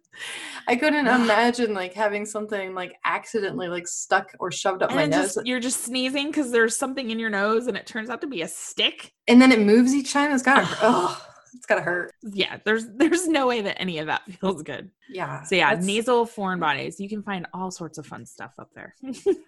[0.67, 5.06] I couldn't imagine like having something like accidentally like stuck or shoved up and my
[5.06, 8.21] nose, just, you're just sneezing because there's something in your nose and it turns out
[8.21, 9.12] to be a stick.
[9.28, 10.32] and then it moves each time.
[10.32, 10.67] It's gotta.
[10.82, 12.13] oh, it's gotta hurt.
[12.21, 14.89] Yeah, there's there's no way that any of that feels good.
[15.09, 15.43] Yeah.
[15.43, 16.99] So yeah, nasal foreign bodies.
[16.99, 18.95] You can find all sorts of fun stuff up there.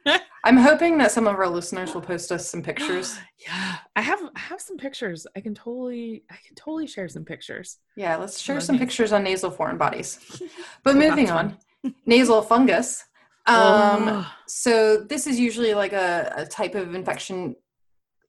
[0.44, 3.18] I'm hoping that some of our listeners will post us some pictures.
[3.46, 5.26] yeah, I have I have some pictures.
[5.36, 7.78] I can totally I can totally share some pictures.
[7.96, 10.20] Yeah, let's share some pictures on nasal foreign bodies.
[10.84, 11.58] But moving on,
[12.06, 13.04] nasal fungus.
[13.48, 14.32] Um, Oh.
[14.48, 17.56] so this is usually like a, a type of infection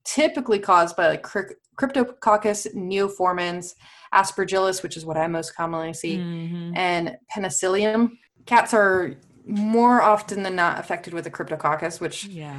[0.07, 3.75] typically caused by like cryp- cryptococcus neoformans
[4.15, 6.77] aspergillus which is what i most commonly see Mhm.
[6.77, 8.17] and penicillium
[8.47, 9.17] cats are
[9.47, 12.57] more often than not affected with a cryptococcus which Yeah.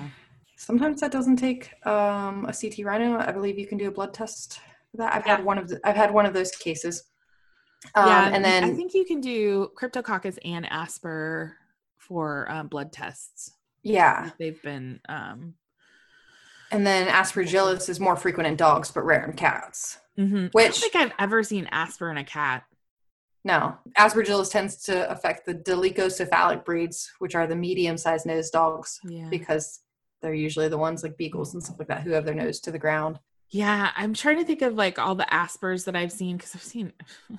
[0.57, 4.13] sometimes that doesn't take um, a ct rhino i believe you can do a blood
[4.13, 4.59] test
[4.91, 5.37] for that i've Yeah.
[5.37, 7.03] had one of the, i've had one of those cases
[7.95, 11.55] um, yeah, and then I think you can do cryptococcus and Asper
[11.97, 13.51] for um, blood tests.
[13.83, 15.53] yeah They've been um,
[16.71, 20.49] and then aspergillus is more frequent in dogs but rare in cats mhm.
[20.55, 22.63] I don't think I've ever seen Asper in a cat.
[23.43, 29.29] No, aspergillus tends to affect the dolichocephalic breeds, which are the medium-sized nosed dogs, Yeah.
[29.29, 29.79] because
[30.21, 32.71] they're usually the ones like beagles and stuff like that who have their nose to
[32.71, 33.19] the ground.
[33.49, 36.63] Yeah, I'm trying to think of like all the Aspers that I've seen because I've
[36.63, 36.91] seen,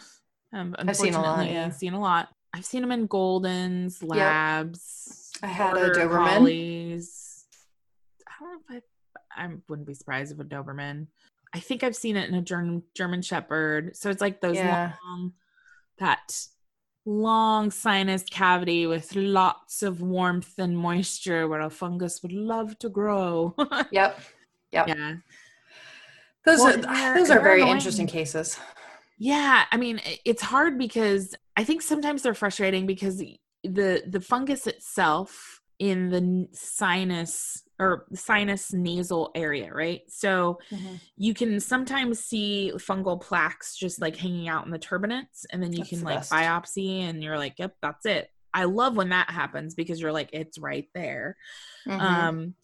[0.54, 1.68] um, I've seen a lot, yeah.
[1.70, 2.28] seen a lot.
[2.54, 5.30] I've seen them in Goldens, Labs.
[5.42, 6.36] I had a Doberman.
[6.36, 7.44] Collies.
[8.26, 8.82] I don't know if I.
[9.38, 11.06] I wouldn't be surprised if a Doberman.
[11.54, 13.96] I think I've seen it in a German German Shepherd.
[13.96, 14.92] So it's like those Yeah.
[15.04, 15.32] long,
[15.98, 16.46] that
[17.06, 22.88] long sinus cavity with lots of warmth and moisture where a fungus would love to
[22.88, 23.54] grow.
[23.90, 24.20] Yep.
[24.72, 24.88] Yep.
[24.88, 25.14] yeah.
[26.44, 27.76] Those Well, are those are very annoying.
[27.76, 28.58] interesting cases.
[29.18, 33.18] Yeah, I mean it's hard because I think sometimes they're frustrating because
[33.64, 40.02] the the fungus itself in the sinus or sinus nasal area, right?
[40.08, 40.58] So
[41.16, 45.72] you can sometimes see fungal plaques just like hanging out in the turbinates and then
[45.72, 46.32] you That's can the like best.
[46.32, 50.30] biopsy and you're like, "Yep, that's it." I love when that happens because you're like
[50.32, 51.36] it's right there.
[51.86, 52.00] Mhm.
[52.00, 52.54] Um,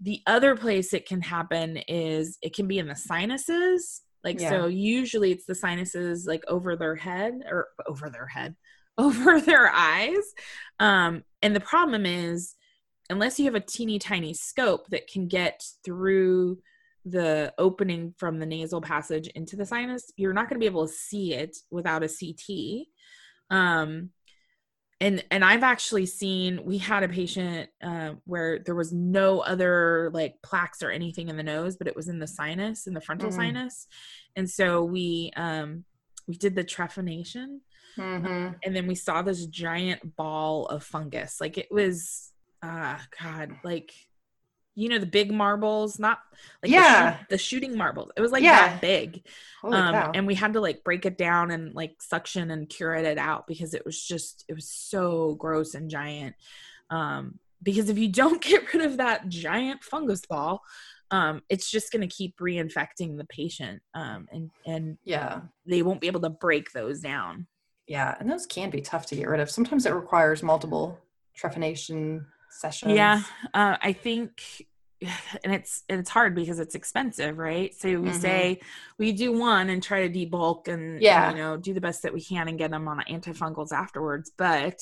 [0.00, 4.02] the other place it can happen is it can be in the sinuses.
[4.24, 4.48] Like Yeah.
[4.48, 8.56] so, usually it's the sinuses like over their head or over their head,
[8.98, 10.24] over their eyes.
[10.80, 12.54] Um, and the problem is,
[13.10, 16.58] unless you have a teeny tiny scope that can get through
[17.04, 20.86] the opening from the nasal passage into the sinus, you're not going to be able
[20.86, 22.86] to see it without a CT.
[23.50, 24.10] Um,
[25.00, 30.10] and and I've actually seen we had a patient uh, where there was no other
[30.14, 33.00] like plaques or anything in the nose, but it was in the sinus, in the
[33.00, 33.34] frontal Mm.
[33.34, 33.86] sinus,
[34.36, 35.84] and so we um
[36.26, 37.58] we did the trephination,
[37.98, 38.54] Mhm.
[38.64, 42.30] and then we saw this giant ball of fungus, like it was
[42.64, 43.92] uh God, like
[44.76, 46.18] you know the big marbles, not
[46.62, 47.18] like the, Yeah.
[47.30, 48.10] the shooting marbles.
[48.16, 48.68] It was like Yeah.
[48.70, 49.22] that big
[49.60, 50.10] Holy um cow.
[50.14, 53.46] and we had to like break it down and like suction and curette it out
[53.46, 56.34] because it was just it was so gross and giant
[56.90, 60.62] um because if you don't get rid of that giant fungus ball
[61.12, 65.40] um it's just going to keep reinfecting the patient um and and yeah.
[65.66, 67.46] they won't be able to break those down
[67.86, 68.16] Yeah.
[68.18, 69.50] And those can be tough to get rid of.
[69.50, 70.98] Sometimes it requires multiple
[71.38, 72.24] trephination
[72.54, 72.94] sessions.
[72.94, 73.22] yeah
[73.54, 74.66] uh i think
[75.44, 78.14] and it's and it's hard because it's expensive right so we Mhm.
[78.20, 78.60] say
[78.98, 81.30] we do one and try to debulk and Yeah.
[81.30, 84.80] you know do the best that we can and get them on antifungals afterwards but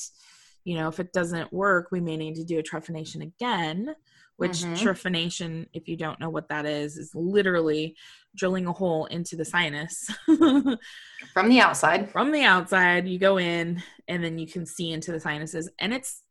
[0.63, 3.95] you know if it doesn't work we may need to do a trephination again
[4.37, 4.77] which Mhm.
[4.81, 7.95] trephination if you don't know what that is is literally
[8.35, 10.09] drilling a hole into the sinus
[11.33, 12.09] From the outside.
[12.11, 15.93] from the outside you go in and then you can see into the sinuses and
[15.93, 16.21] it's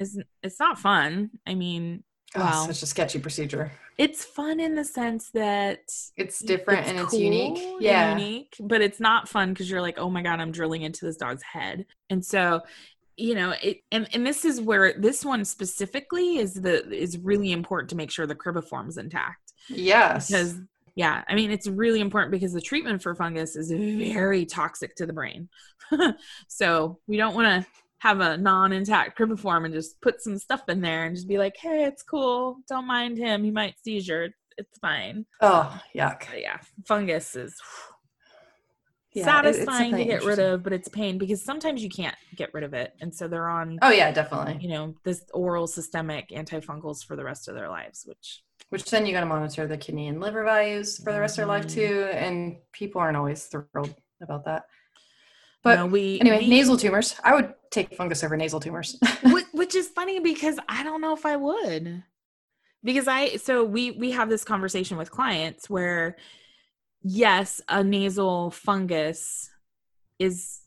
[0.00, 2.02] it's, it's not fun i mean
[2.36, 2.66] Oh, Wow.
[2.66, 3.72] such a sketchy procedure.
[3.96, 5.80] it's fun in the sense that
[6.14, 7.56] It's different and it's cool unique.
[7.58, 8.10] and Yeah.
[8.18, 11.16] unique, but it's not fun because you're like, oh my god, I'm drilling into this
[11.16, 12.60] dog's head, and so
[13.16, 17.50] you know it and, and this is where this one specifically is the is really
[17.50, 20.28] important to make sure the cribiform is intact Yes.
[20.28, 20.54] because
[20.96, 25.06] yeah i mean it's really important because the treatment for fungus is very toxic to
[25.06, 25.48] the brain
[26.48, 30.80] so we don't want to have a non-intact cribiform and just put some stuff in
[30.80, 34.78] there and just be like hey it's cool don't mind him he might seizure it's
[34.78, 36.26] fine oh, yuck.
[36.30, 37.60] but yeah fungus is
[39.14, 42.62] Yeah, satisfying to get rid of but it's pain because sometimes you can't get rid
[42.62, 44.60] of it and so they're on Oh, yeah, definitely.
[44.60, 49.06] you know this oral systemic antifungals for the rest of their lives which Which then
[49.06, 51.66] you got to monitor the kidney and liver values for the rest of their life
[51.66, 51.70] Mhm.
[51.74, 54.64] too, and people aren't always thrilled about that.
[55.64, 57.16] But we anyway, we- nasal tumors.
[57.24, 58.96] I would take fungus over nasal tumors.
[59.24, 62.02] which, which is funny because I don't know if I would.
[62.84, 66.16] Because I so we we have this conversation with clients where
[67.02, 69.50] yes, a nasal fungus
[70.18, 70.60] is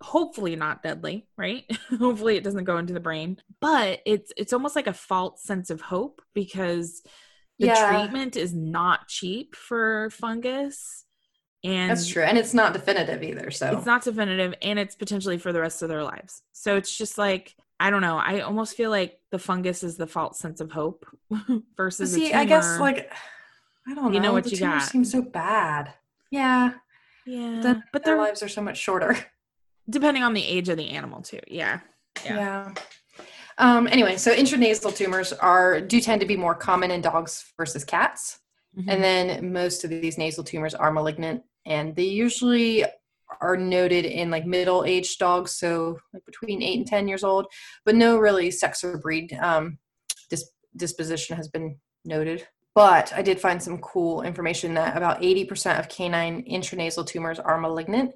[0.00, 1.64] hopefully not deadly, right?
[1.98, 5.68] hopefully it doesn't go into the brain, but it's it's almost like a false sense
[5.70, 7.02] of hope because
[7.58, 7.88] the Yeah.
[7.88, 11.04] treatment is not cheap for fungus
[11.64, 13.50] and That's true, and it's not definitive either.
[13.50, 16.96] So it's not definitive and it's potentially for the rest of their lives so it's
[16.96, 20.60] just like i don't know i almost feel like the fungus is the false sense
[20.60, 21.06] of hope
[21.76, 22.32] versus see.
[22.32, 23.12] I guess like
[23.88, 24.12] I don't know.
[24.12, 24.90] You know what the you tumors got.
[24.92, 25.92] Seems so bad.
[26.30, 26.74] Yeah,
[27.26, 29.16] yeah then but their they're lives are so much shorter.
[29.90, 31.80] depending on the age of the animal too yeah
[32.24, 32.36] Yeah.
[32.36, 32.74] Yeah.
[33.58, 37.84] Um, anyway, so intranasal tumors are do tend to be more common in dogs versus
[37.84, 38.38] cats.
[38.78, 38.84] Mhm.
[38.88, 42.84] And then most of these nasal tumors are malignant and they usually
[43.40, 47.46] are noted in like middle aged dogs, so like between eight and 10 years old,
[47.84, 49.78] but no really sex or breed um,
[50.30, 52.46] dis- disposition has been noted.
[52.74, 57.60] But I did find some cool information that about 80% of canine intranasal tumors are
[57.60, 58.14] malignant.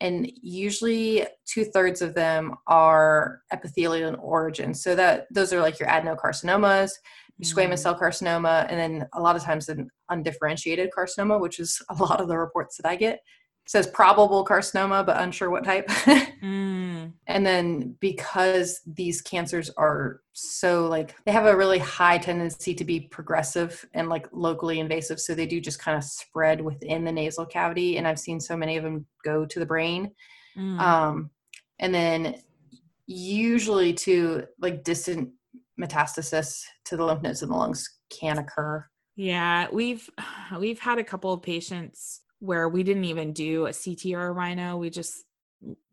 [0.00, 4.74] And usually two thirds of them are epithelial in origin.
[4.74, 6.90] So that those are like your adenocarcinomas,
[7.42, 7.78] squamous Mm.
[7.78, 12.20] cell carcinoma, and then a lot of times an undifferentiated carcinoma, which is a lot
[12.20, 13.20] of the reports that I get.
[13.66, 15.88] says probable carcinoma, but unsure what type.
[16.44, 17.14] Mm.
[17.26, 22.84] and then because these cancers are so like they have a really high tendency to
[22.84, 27.10] be progressive and like locally invasive, so they do just kind of spread within the
[27.12, 27.96] nasal cavity.
[27.96, 30.10] And I've seen so many of them go to the brain.
[30.58, 30.78] Mm.
[30.78, 31.30] Um,
[31.78, 32.42] and then
[33.06, 35.30] usually to like distant
[35.80, 38.84] metastasis to the lymph nodes in the lungs can occur.
[39.16, 40.08] Yeah, we've
[40.58, 44.32] we've had a couple of patients where we didn't even do a CT or a
[44.32, 44.76] rhino.
[44.76, 45.24] We just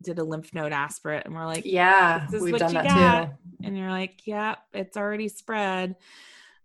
[0.02, 2.82] did a lymph node aspirate, and we're like, Yeah, This is we've what done you
[2.82, 3.24] that got.
[3.26, 3.32] too.
[3.64, 5.96] and you're like, yeah, it's already spread.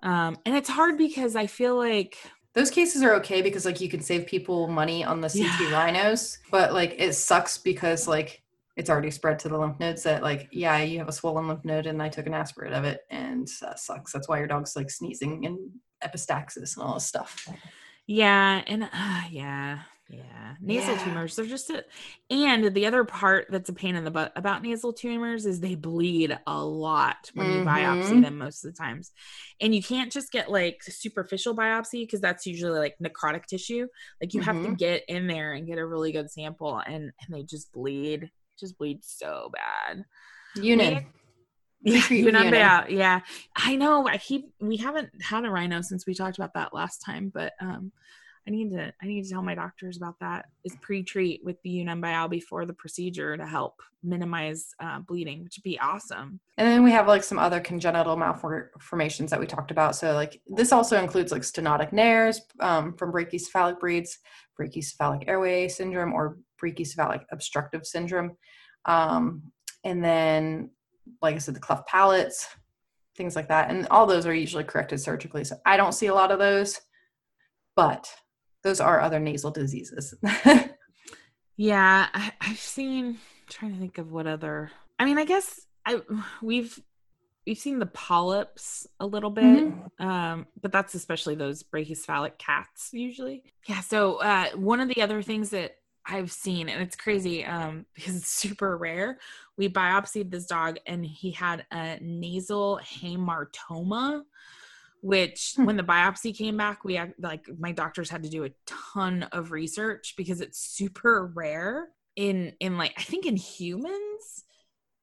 [0.03, 2.17] Um, and it's hard because I feel like
[2.53, 5.71] Those cases are okay because like you can save people money on the CT Yeah.
[5.73, 8.41] rhinos, but like it sucks because like
[8.77, 11.65] it's already spread to the lymph nodes that like yeah you have a swollen lymph
[11.65, 14.13] node and I took an aspirate of it and that sucks.
[14.13, 15.59] That's why your dog's like sneezing and
[16.03, 17.47] epistaxis and all this stuff.
[18.05, 21.03] Yeah, and uh, yeah, yeah, nasal Yeah.
[21.03, 21.35] tumors.
[21.35, 21.83] They're just a,
[22.29, 25.75] and the other part that's a pain in the butt about nasal tumors is they
[25.75, 28.21] bleed a lot when you biopsy Mhm.
[28.21, 29.11] them most of the times,
[29.59, 33.87] and you can't just get like superficial biopsy because that's usually like necrotic tissue.
[34.21, 34.75] Like you have to Mm-hmm.
[34.75, 38.77] get in there and get a really good sample, and and they just bleed, just
[38.77, 40.03] bleed so bad.
[40.55, 40.93] Yunnan.
[40.93, 41.01] Yeah,
[41.93, 42.57] Pre-treat you know, Vienna.
[42.57, 43.19] yeah, yeah.
[43.55, 44.07] I know.
[44.07, 44.51] I keep.
[44.59, 47.91] We haven't had a rhino since we talked about that last time, but um,
[48.47, 48.91] I need to.
[49.01, 50.45] I need to tell my doctors about that.
[50.63, 55.57] Is pre-treat with the Yunnan Baiyao before the procedure to help minimize uh, bleeding, which
[55.57, 56.39] would be awesome.
[56.57, 59.95] And then we have like some other congenital malformations that we talked about.
[59.95, 64.17] So like this also includes like stenotic nares um, from brachycephalic breeds,
[64.59, 68.37] brachycephalic airway syndrome, or brachycephalic obstructive syndrome.
[68.85, 69.43] Um,
[69.83, 70.71] and then,
[71.21, 72.47] like I said, the cleft palates,
[73.15, 73.69] things like that.
[73.69, 75.43] And all those are usually corrected surgically.
[75.43, 76.79] So I don't see a lot of those,
[77.75, 78.09] but
[78.63, 80.13] those are other nasal diseases.
[81.59, 83.17] Yeah, I, I've seen.
[83.49, 84.69] trying to think of what other.
[84.99, 86.01] I mean, I guess I
[86.41, 86.79] we've
[87.47, 89.89] we've seen the polyps a little bit, Mhm.
[89.99, 93.43] um, but that's especially those brachycephalic cats usually.
[93.67, 93.79] Yeah.
[93.81, 95.71] So uh, one of the other things that
[96.07, 99.19] I've seen, and it's crazy um, because it's super rare.
[99.57, 104.23] We biopsied this dog, and he had a nasal hamartoma,
[105.01, 105.65] which Hmm.
[105.65, 109.23] when the biopsy came back, we had, like my doctors had to do a ton
[109.31, 114.43] of research because it's super rare in in like I think in humans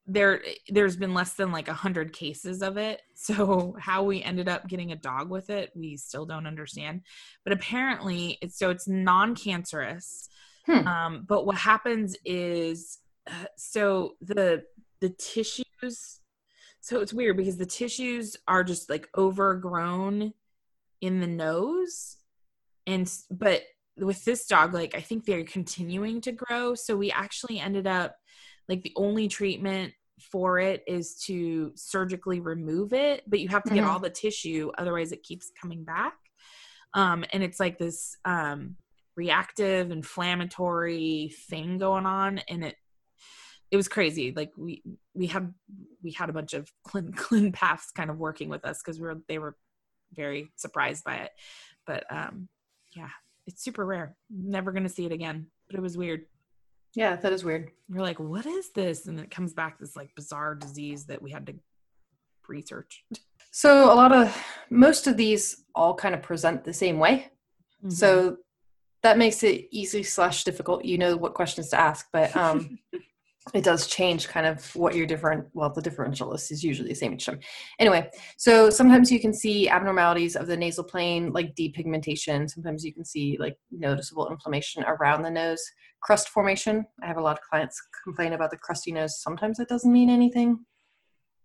[0.07, 4.47] there there's been less than like a hundred cases of it so how we ended
[4.47, 7.01] up getting a dog with it we still don't understand
[7.43, 10.29] but apparently it's so it's non-cancerous
[10.65, 10.87] Hmm.
[10.87, 14.63] um, but what happens is uh, so the
[15.01, 16.19] the tissues
[16.81, 20.33] so it's weird because the tissues are just like overgrown
[21.01, 22.17] in the nose
[22.87, 23.63] and but
[23.97, 28.15] with this dog like i think they're continuing to grow so we actually ended up
[28.69, 29.93] like the only treatment
[30.31, 33.87] for it is to surgically remove it but you have to get Mhm.
[33.87, 36.13] all the tissue otherwise it keeps coming back
[36.93, 38.77] um and it's like this um
[39.15, 42.75] reactive inflammatory thing going on and it
[43.71, 44.31] it was crazy.
[44.35, 45.53] Like we we had
[46.03, 49.07] we had a bunch of clin clin paths kind of working with us because we
[49.07, 49.55] were they were
[50.13, 51.31] very surprised by it.
[51.87, 52.47] But um
[52.95, 53.09] yeah
[53.47, 54.15] it's super rare.
[54.29, 55.47] Never gonna see it again.
[55.69, 56.25] But it was weird.
[56.95, 57.71] Yeah, that is weird.
[57.89, 59.07] we're like what is this?
[59.07, 61.53] And it comes back this like bizarre disease that we had to
[62.47, 63.03] research.
[63.51, 64.35] So a lot of
[64.69, 67.31] most of these all kind of present the same way.
[67.83, 67.91] Mhm.
[67.91, 68.37] So
[69.05, 70.83] that makes it easy slash difficult.
[70.83, 72.79] You know what questions to ask, but um,
[73.53, 75.45] it does change kind of what your different.
[75.53, 77.39] Well, the differential list is usually the same each time.
[77.77, 82.49] Anyway, so sometimes you can see abnormalities of the nasal planum, like depigmentation.
[82.49, 85.63] Sometimes you can see like noticeable inflammation around the nose,
[86.01, 86.83] crust formation.
[87.03, 89.21] I have a lot of clients complain about the crusty nose.
[89.21, 90.65] Sometimes it doesn't mean anything,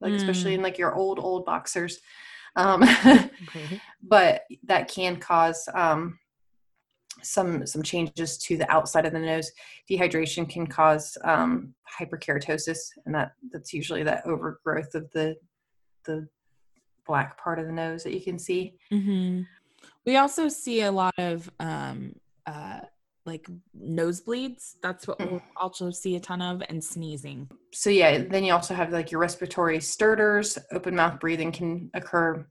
[0.00, 0.54] like especially Mm.
[0.54, 2.00] in like your old old boxers.
[2.56, 3.82] Um, okay.
[4.02, 6.18] but that can cause um,
[7.22, 9.50] some some changes to the outside of the nose.
[9.90, 15.36] Dehydration can cause um, hyperkeratosis, and that that's usually that overgrowth of the
[16.04, 16.28] the
[17.06, 18.74] black part of the nose that you can see.
[18.90, 19.42] hmm
[20.06, 22.14] We also see a lot of um
[22.46, 22.80] uh
[23.26, 23.46] like
[23.78, 24.76] nosebleeds.
[24.82, 27.50] That's what we'll also see a ton of, and sneezing.
[27.72, 30.58] So yeah, then you also have like your respiratory sturders.
[30.72, 32.46] Open mouth breathing can occur.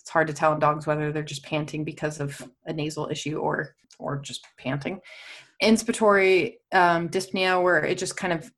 [0.00, 3.38] It's hard to tell in dogs whether they're just panting because of a nasal issue
[3.38, 5.00] or or just panting.
[5.62, 8.52] Inspiratory um, dyspnea, where it just kind of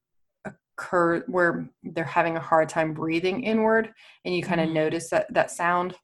[0.77, 3.93] occur where they're having a hard time breathing inward,
[4.25, 4.73] and you kind of Mhm.
[4.75, 5.95] notice that that sound.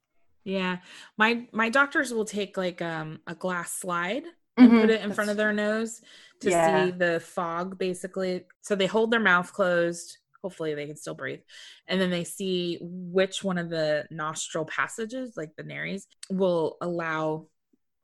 [0.43, 0.77] Yeah,
[1.17, 4.23] my my doctors will take like um a glass slide
[4.57, 6.01] and Mhm, put it in front of their nose
[6.41, 6.85] to Yeah.
[6.85, 8.45] see the fog basically.
[8.61, 10.17] So they hold their mouth closed.
[10.43, 11.41] Hopefully they can still breathe.
[11.87, 17.47] And then they see which one of the nostril passages, like the nares, will allow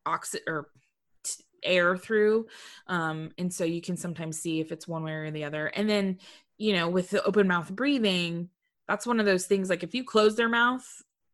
[0.08, 0.71] oxygen or
[1.64, 2.48] air through.
[2.88, 5.68] Um, and so you can sometimes see if it's one way or the other.
[5.68, 6.20] And then,
[6.58, 8.50] you know, with the open mouth breathing,
[8.88, 10.86] that's one of those things like if you close their mouth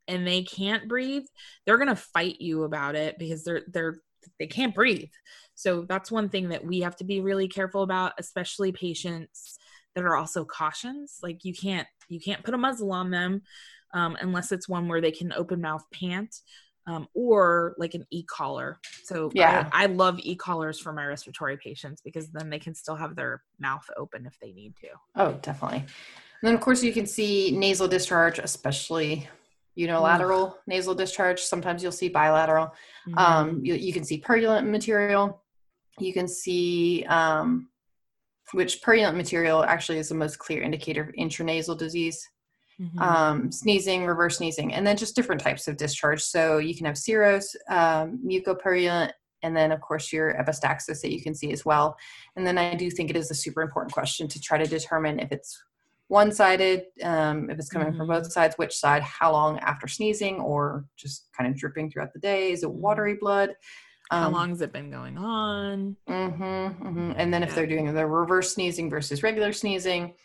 [0.08, 1.26] and they can't breathe,
[1.66, 3.98] they're gonna fight you about it because they're they're
[4.40, 5.10] they can't breathe.
[5.56, 9.58] So that's one thing that we have to be really careful about, especially patients
[9.96, 11.18] that are also cautions.
[11.24, 13.42] Like you can't you can't put a muzzle on them
[13.94, 16.36] um, unless it's one where they can open mouth pant
[16.88, 18.80] um, or like an e-collar.
[19.04, 19.70] So Yeah.
[19.72, 23.44] I, I love e-collars for my respiratory patients because then they can still have their
[23.60, 24.88] mouth open if they need to.
[25.16, 25.80] Oh, definitely.
[25.80, 25.88] And
[26.44, 29.28] then, of course, you can see nasal discharge, especially
[29.76, 31.40] unilateral nasal discharge.
[31.42, 32.74] Sometimes you'll see bilateral.
[33.08, 33.18] Mhm.
[33.20, 35.44] Um, you, you can see purulent material.
[36.00, 37.70] You can see um,
[38.54, 42.28] which purulent material actually is the most clear indicator of intranasal disease.
[42.80, 43.02] Mhm.
[43.02, 46.22] Um, sneezing, reverse sneezing, and then just different types of discharge.
[46.22, 49.12] So you can have serous, um, mucopurulent,
[49.42, 51.98] and then of course your epistaxis that you can see as well.
[52.36, 55.20] And then I do think it is a super important question to try to determine
[55.20, 55.60] if it's
[56.10, 58.14] one-sided, um, if it's coming from Mhm.
[58.22, 62.20] both sides, which side, how long after sneezing, or just kind of dripping throughout the
[62.20, 62.52] day.
[62.52, 63.56] Is it watery blood?
[64.12, 65.98] How Um, long has it been going on?
[66.08, 67.56] Mm-hmm, hmm And then if Yeah.
[67.56, 70.16] they're doing the reverse sneezing versus regular sneezing,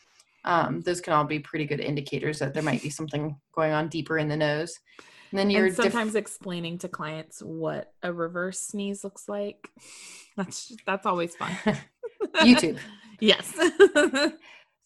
[0.45, 3.89] um, those can all be pretty good indicators that there might be something going on
[3.89, 4.79] deeper in the nose.
[5.31, 9.71] And then you're and sometimes explaining to clients what a reverse sneeze looks like.
[10.37, 11.57] That's that's always fun.
[12.37, 12.79] YouTube.
[13.21, 13.55] yes.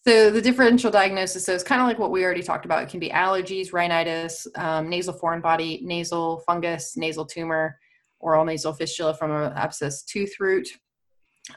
[0.07, 2.81] So the differential diagnosis so it's kind of like what we already talked about.
[2.81, 7.77] It can be allergies, rhinitis, um, nasal foreign body, nasal fungus, nasal tumor,
[8.21, 10.69] oral nasal fistula from an abscess tooth root,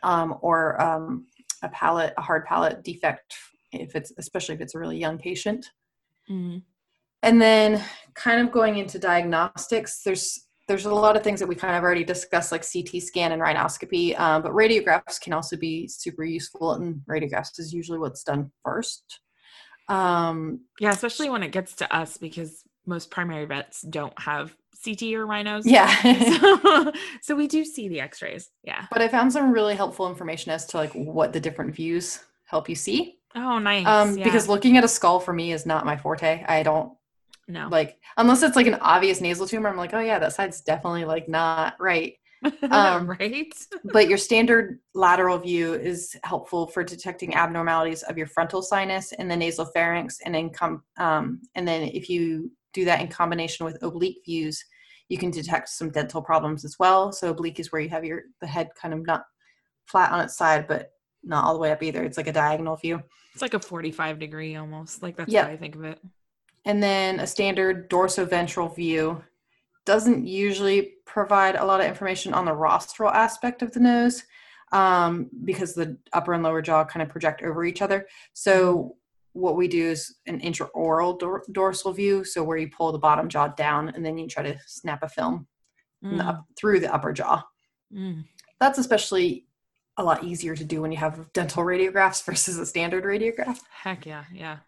[0.02, 1.26] um, or um,
[1.62, 3.36] a palate, a hard palate defect,
[3.72, 5.70] if it's especially if it's a really young patient.
[6.28, 6.62] Mhm.
[7.22, 7.82] And then
[8.14, 11.82] kind of going into diagnostics, there's there's a lot of things that we kind of
[11.82, 16.74] already discussed, like CT scan and rhinoscopy, um, but radiographs can also be super useful,
[16.74, 19.18] and radiographs is usually what's done first.
[19.88, 24.54] Um, Yeah, especially when it gets to us because most primary vets don't have
[24.84, 25.66] CT or rhinos.
[25.66, 25.90] yeah,
[26.40, 26.92] So,
[27.22, 28.48] so we do see the x-rays.
[28.62, 28.86] Yeah.
[28.92, 32.68] but I found some really helpful information as to like what the different views help
[32.68, 33.18] you see.
[33.34, 33.86] Oh, nice.
[33.86, 34.24] Um, yeah.
[34.24, 36.44] Because looking at a skull for me is not my forte.
[36.46, 36.92] I don't
[37.48, 37.68] no.
[37.70, 39.68] like unless it's like an obvious nasal tumor.
[39.68, 42.14] I'm like, oh yeah, that side's definitely like not right.
[42.70, 43.52] um, right.
[43.92, 49.30] but your standard lateral view is helpful for detecting abnormalities of your frontal sinus and
[49.30, 53.66] the nasal pharynx and then com- um, and then if you do that in combination
[53.66, 54.64] with oblique views
[55.10, 58.22] you can detect some dental problems as well so oblique is where you have your
[58.40, 59.24] the head kind of not
[59.84, 62.76] flat on its side but not all the way up either it's like a diagonal
[62.76, 63.02] view
[63.32, 65.02] It's like a 45 degree almost.
[65.02, 65.46] Like that's Yep.
[65.46, 65.98] how I think of it.
[66.64, 69.22] and then a standard dorsoventral view
[69.86, 74.22] doesn't usually provide a lot of information on the rostral aspect of the nose
[74.72, 78.06] um, because the upper and lower jaw kind of project over each other.
[78.34, 78.96] So
[79.32, 83.28] what we do is an intraoral dor- dorsal view, so where you pull the bottom
[83.28, 85.46] jaw down and then you try to snap a film
[86.02, 87.42] the Mm, up- through the upper jaw.
[87.92, 88.24] mm.
[88.60, 89.46] That's especially
[90.00, 93.60] a lot easier to do when you have dental radiographs versus a standard radiograph.
[93.70, 94.24] Heck yeah.
[94.32, 94.58] Yeah.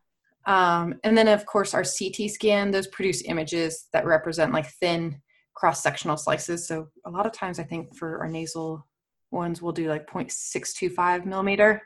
[0.44, 5.20] Um, and then, of course, our CT scan, those produce images that represent like thin
[5.54, 6.66] cross sectional slices.
[6.66, 8.86] So, a lot of times, I think for our nasal
[9.30, 11.82] ones, we'll do like 0.625 millimeter.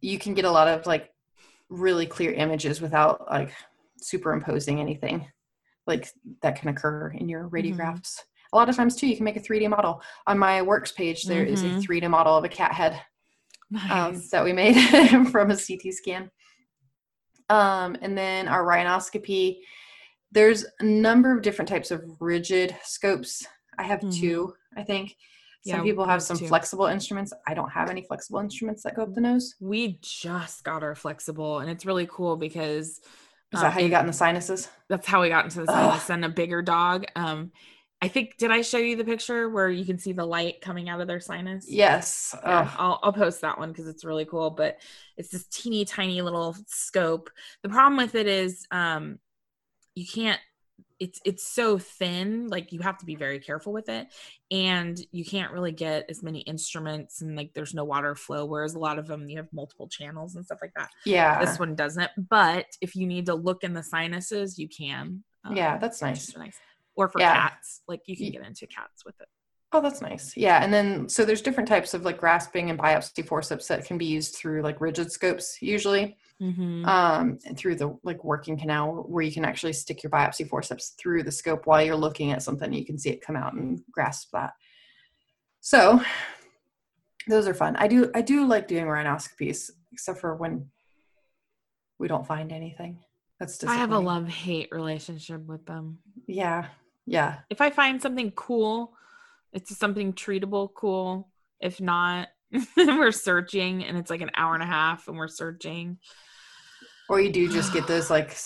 [0.00, 1.10] You can get a lot of like
[1.68, 3.52] really clear images without like
[4.00, 5.26] superimposing anything
[5.88, 6.08] like
[6.42, 8.20] that can occur in your radiographs.
[8.52, 10.02] A lot of times, too, you can make a 3D model.
[10.26, 11.76] On my works page, there is Mhm.
[11.76, 13.00] a 3D model of a cat head
[13.70, 13.90] Nice.
[13.90, 14.74] um, that we made
[15.30, 16.30] from a CT scan.
[17.50, 19.60] Um, and then our rhinoscopy.
[20.30, 23.46] There's a number of different types of rigid scopes.
[23.78, 24.20] I have Mhm.
[24.20, 25.16] two, I think.
[25.66, 26.46] Some Yeah, people have some two.
[26.48, 27.32] flexible instruments.
[27.46, 29.54] I don't have any flexible instruments that go up the nose.
[29.60, 33.00] we just got our flexible and it's really cool because Is
[33.54, 34.68] um, that how you got in the sinuses?
[34.88, 35.90] that's how we got into the Ugh.
[35.90, 37.06] sinus and a bigger dog.
[37.16, 37.50] Um,
[38.00, 40.88] I think did I show you the picture where you can see the light coming
[40.88, 41.66] out of their sinus?
[41.68, 42.34] Yes.
[42.44, 44.50] Yeah, I'll, I'll post that one because it's really cool.
[44.50, 44.78] But
[45.16, 47.28] it's this teeny tiny little scope.
[47.62, 49.18] The problem with it is um,
[49.94, 50.40] you can't.
[51.00, 52.48] It's it's so thin.
[52.48, 54.08] Like you have to be very careful with it,
[54.50, 58.46] and you can't really get as many instruments and like there's no water flow.
[58.46, 60.90] Whereas a lot of them you have multiple channels and stuff like that.
[61.04, 61.38] yeah.
[61.44, 62.10] This one doesn't.
[62.16, 65.22] But if you need to look in the sinuses, you can.
[65.44, 66.36] um, yeah, that's nice.
[66.36, 66.58] nice.
[66.98, 67.48] Or for Yeah.
[67.48, 69.28] cats, like you can get into cats with it.
[69.72, 70.34] Oh, that's nice.
[70.36, 73.98] Yeah, and then so there's different types of like grasping and biopsy forceps that can
[73.98, 76.84] be used through like rigid scopes usually, Mm-hmm.
[76.86, 80.94] um, and through the like working canal where you can actually stick your biopsy forceps
[80.98, 82.72] through the scope while you're looking at something.
[82.72, 84.52] You can see it come out and grasp that.
[85.60, 86.00] So
[87.28, 87.76] those are fun.
[87.76, 90.70] I do I do like doing rhinoscopies, except for when
[91.98, 93.00] we don't find anything.
[93.40, 95.98] That's I have a love hate relationship with them.
[96.26, 96.68] Yeah,
[97.08, 98.94] yeah, If I find something cool,
[99.52, 101.28] it's something treatable cool.
[101.60, 102.28] If not,
[102.76, 105.98] we're searching and it's like an hour and a half and we're searching.
[107.08, 108.36] Or you do just get those like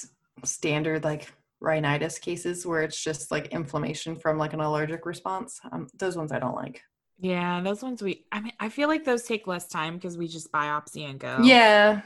[0.44, 5.60] standard like rhinitis cases where it's just like inflammation from like an allergic response.
[5.72, 6.82] Um, those ones I don't like.
[7.18, 10.28] Yeah, those ones we I mean I feel like those take less time because we
[10.28, 11.38] just biopsy and go.
[11.42, 12.02] Yeah.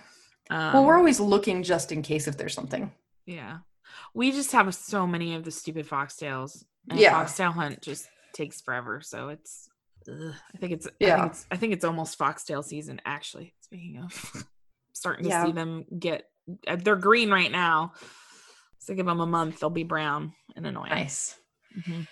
[0.50, 2.92] Um, Well, we're always looking just in case if there's something.
[3.26, 3.58] yeah.
[4.14, 6.64] We just have so many of the stupid foxtails.
[6.88, 7.12] And Yeah.
[7.12, 9.00] foxtail hunt just takes forever.
[9.00, 9.68] So it's
[10.08, 11.16] ugh, I think it's I Yeah.
[11.22, 13.54] think it's I think it's almost foxtail season actually.
[13.60, 14.12] Speaking of
[14.92, 15.44] starting to Yeah.
[15.46, 16.30] see them get
[16.68, 17.92] uh, they're green right now.
[18.78, 20.90] So give them a month, they'll be brown and annoying.
[20.90, 21.36] Nice.
[21.76, 22.06] Mhm.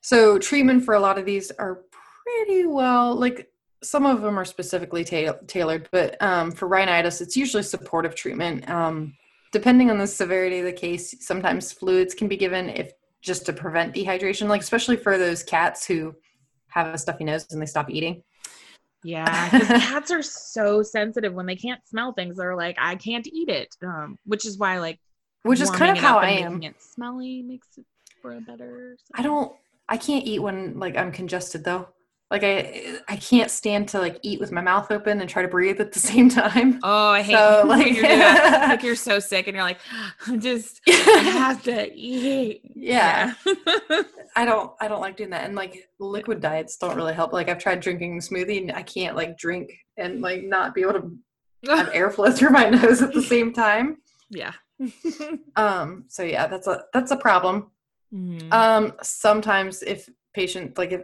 [0.00, 1.82] So treatment for a lot of these are
[2.24, 3.50] pretty well like
[3.82, 8.68] some of them are specifically ta- tailored, but um, for rhinitis, it's usually supportive treatment.
[8.68, 9.14] Um,
[9.56, 12.92] depending on the severity of the case, sometimes fluids can be given if
[13.22, 16.14] just to prevent dehydration, like especially for those cats who
[16.68, 18.22] have a stuffy nose and they stop eating.
[19.02, 22.36] Yeah, cats are so sensitive when they can't smell things.
[22.36, 23.74] They're like, I can't eat it.
[23.82, 25.00] Um, which is why like
[25.42, 26.62] Which is kind of how I am.
[26.62, 27.86] It smelly makes it
[28.20, 28.98] for a better.
[29.14, 29.52] I don't.
[29.88, 31.88] I can't eat when like I'm congested though.
[32.30, 35.48] Like I I can't stand to like eat with my mouth open and try to
[35.48, 36.80] breathe at the same time.
[36.82, 38.66] Oh, I hate So, like- you do that.
[38.70, 39.78] like you're so sick and you're like,
[40.26, 42.62] I just I have to eat.
[42.74, 43.32] Yeah.
[43.46, 44.02] Yeah.
[44.34, 45.44] I don't I don't like doing that.
[45.44, 47.32] And like liquid diets don't really help.
[47.32, 50.94] Like I've tried drinking smoothie and I can't like drink and like not be able
[50.94, 51.16] to
[51.74, 53.98] have airflow through my nose at the same time.
[54.30, 54.52] yeah.
[55.56, 57.70] Um so yeah, that's a that's a problem.
[58.12, 58.52] Mhm.
[58.52, 61.02] Um sometimes if patient like if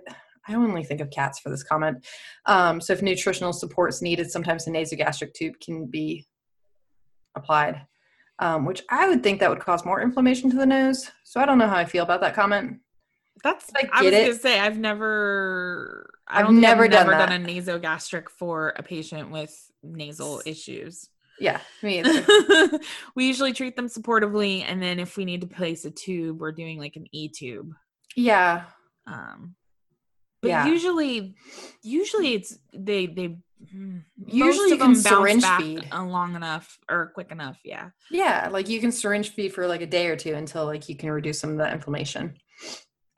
[0.49, 2.05] I only think of cats for this comment.
[2.47, 6.26] Um so if nutritional support's needed, sometimes a nasogastric tube can be
[7.36, 7.86] applied.
[8.38, 11.09] Um, which I would think that would cause more inflammation to the nose.
[11.22, 12.80] So I don't know how I feel about that comment.
[13.45, 14.20] That's I I, was it.
[14.26, 18.70] gonna say I've never I I've don't never I've done never done a nasogastric for
[18.76, 21.09] a patient with nasal issues.
[21.38, 22.03] Yeah, me
[23.16, 26.53] we usually treat them supportively and then if we need to place a tube, we're
[26.53, 27.72] doing like an E tube.
[28.16, 28.64] yeah.
[29.07, 29.55] Um
[30.43, 30.66] but Yeah.
[30.66, 31.34] usually
[31.82, 33.38] usually it's they they
[33.74, 35.88] mm, Usually you can syringe feed.
[35.95, 37.90] long enough or quick enough, yeah.
[38.11, 40.97] Yeah, like you can syringe feed for like a day or two until like you
[40.97, 42.34] can reduce some of the inflammation.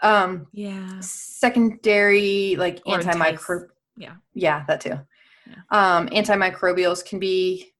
[0.02, 1.00] Um Yeah.
[1.00, 3.70] secondary like Or antimicro entice.
[3.96, 4.14] Yeah.
[4.34, 4.98] yeah, that too.
[5.46, 5.62] Yeah.
[5.70, 7.72] Um antimicrobials can be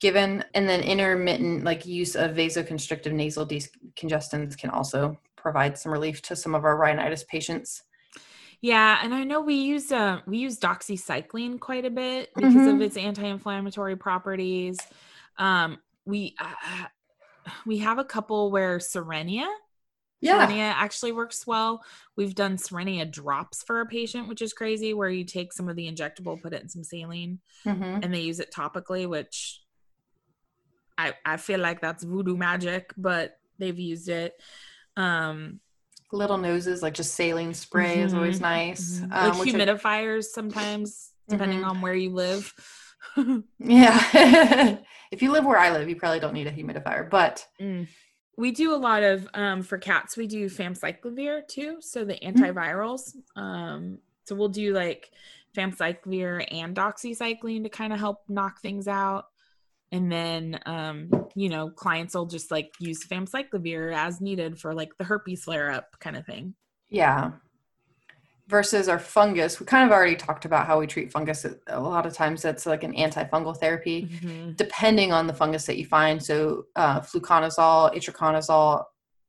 [0.00, 6.20] given and then intermittent like use of vasoconstrictive nasal decongestants can also provide some relief
[6.22, 7.82] to some of our rhinitis patients.
[8.62, 12.80] Yeah, and I know we use uh we use doxycycline quite a bit because of
[12.80, 12.82] Mhm.
[12.82, 14.86] its anti-inflammatory properties.
[15.38, 16.86] Um we uh,
[17.66, 19.48] we have a couple where Cerenia
[20.20, 20.52] Yeah.
[20.52, 21.84] Cerenia actually works well.
[22.16, 25.76] We've done Cerenia drops for a patient, which is crazy, where you take some of
[25.76, 29.62] the injectable, put it in some saline, hmm and they use it topically, which
[30.98, 34.34] I I feel like that's voodoo magic, but they've used it.
[34.96, 35.60] Um
[36.12, 39.00] Little noses, like just saline spray is always Mhm, nice.
[39.00, 39.04] mhm.
[39.12, 41.66] Um, like I- humidifiers sometimes, depending Mhm.
[41.70, 42.52] on where you live.
[43.58, 43.98] Yeah.
[45.10, 47.88] if you live where I live, you probably don't need a humidifier, but Mm.
[48.38, 50.16] We do a lot of um for cats.
[50.16, 53.14] We do famciclovir too, so the antivirals.
[53.36, 55.10] Um, so we'll do like
[55.56, 59.26] famciclovir and doxycycline to kind of help knock things out.
[59.92, 64.96] And then, um, you know, clients will just like use famciclovir as needed for like
[64.98, 66.54] the herpes flare up kind of thing.
[66.88, 67.32] yeah.
[68.48, 71.46] Versus our fungus, we kind of already talked about how we treat fungus.
[71.68, 74.56] A lot of times that's like an antifungal therapy, Mhm.
[74.56, 76.22] depending on the fungus that you find.
[76.22, 78.84] So, uh, fluconazole, itraconazole,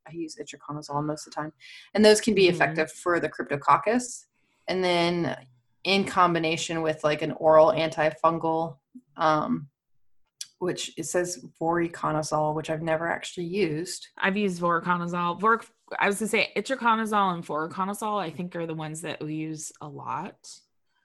[0.08, 1.54] I use itraconazole most of the time,
[1.94, 2.50] and those can be Mhm.
[2.50, 4.26] effective for the cryptococcus.
[4.68, 5.38] And then,
[5.84, 8.78] in combination with like an oral antifungal,
[9.16, 9.70] um,
[10.60, 14.08] which it says voriconazole, which I've never actually used.
[14.18, 15.40] I've used voriconazole.
[15.40, 15.62] Vor-
[16.00, 18.20] I was gonna say itraconazole and voriconazole.
[18.22, 20.36] I think are the ones that we use a lot.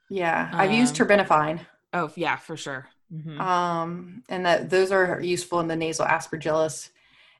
[0.09, 2.87] Yeah, I've used Um, terbinafine, Oh yeah, for sure.
[3.13, 3.39] Mhm.
[3.39, 6.89] um, and that those are useful in the nasal aspergillus.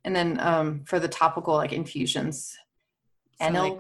[0.06, 2.58] And then um, for the topical like infusions,
[3.40, 3.80] So, and like.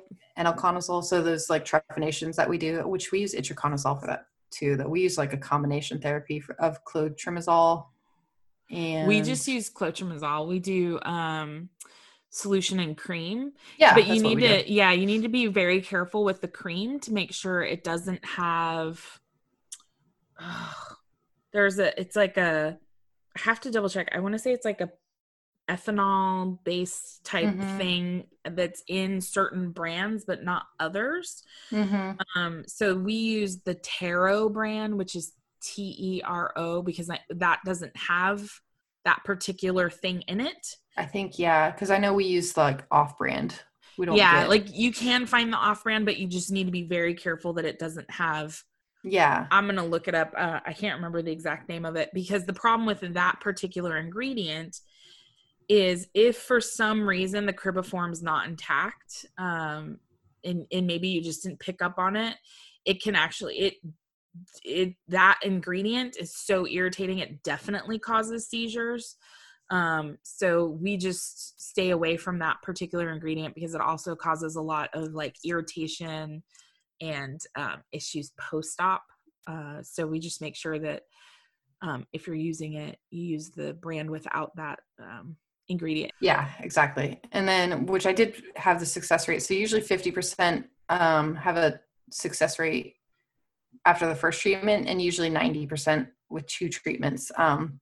[1.03, 4.77] So those like trephinations that we do, which we use itraconazole for that too.
[4.77, 7.85] That we use like a combination therapy for, of clotrimazole
[8.69, 10.47] and we just use clotrimazole.
[10.47, 11.69] We do um
[12.29, 13.53] solution and cream.
[13.77, 14.47] yeah, but you need we do.
[14.47, 17.83] to yeah, you need to be very careful with the cream to make sure it
[17.83, 19.19] doesn't have
[21.53, 22.77] there's a it's like a
[23.37, 24.09] I have to double check.
[24.13, 24.89] I want to say it's like a
[25.69, 27.77] ethanol based type Mhm.
[27.77, 31.43] thing that's in certain brands but not others.
[31.71, 32.17] Mhm.
[32.35, 37.21] Um, so we use the Taro brand, which is T E R O, because that,
[37.29, 38.49] that doesn't have
[39.05, 40.75] that particular thing in it.
[40.97, 43.61] I think yeah, because I know we use like off-brand.
[43.97, 44.15] We don't.
[44.15, 46.83] Yeah, get- like you can find the off brand, but you just need to be
[46.83, 48.61] very careful that it doesn't have.
[49.03, 50.33] yeah, I'm going to look it up.
[50.37, 53.97] Uh, I can't remember the exact name of it because the problem with that particular
[53.97, 54.77] ingredient
[55.69, 59.99] is if for some reason the cribiform is not intact um,
[60.43, 62.35] and, and maybe you just didn't pick up on it,
[62.85, 63.73] it can actually, it,
[64.63, 69.17] it that ingredient is so irritating it definitely causes seizures
[69.71, 74.61] um so we just stay away from that particular ingredient because it also causes a
[74.61, 76.43] lot of like irritation
[77.01, 79.03] and um, issues post-op
[79.47, 81.03] uh so we just make sure that
[81.81, 85.35] um if you're using it you use the brand without that um
[85.69, 87.21] ingredient yeah, exactly.
[87.31, 89.41] And then which I did have the success rate.
[89.41, 91.79] So usually fifty percent um, have a
[92.11, 92.95] success rate
[93.85, 97.31] after the first treatment, and usually ninety percent with two treatments.
[97.37, 97.79] Um,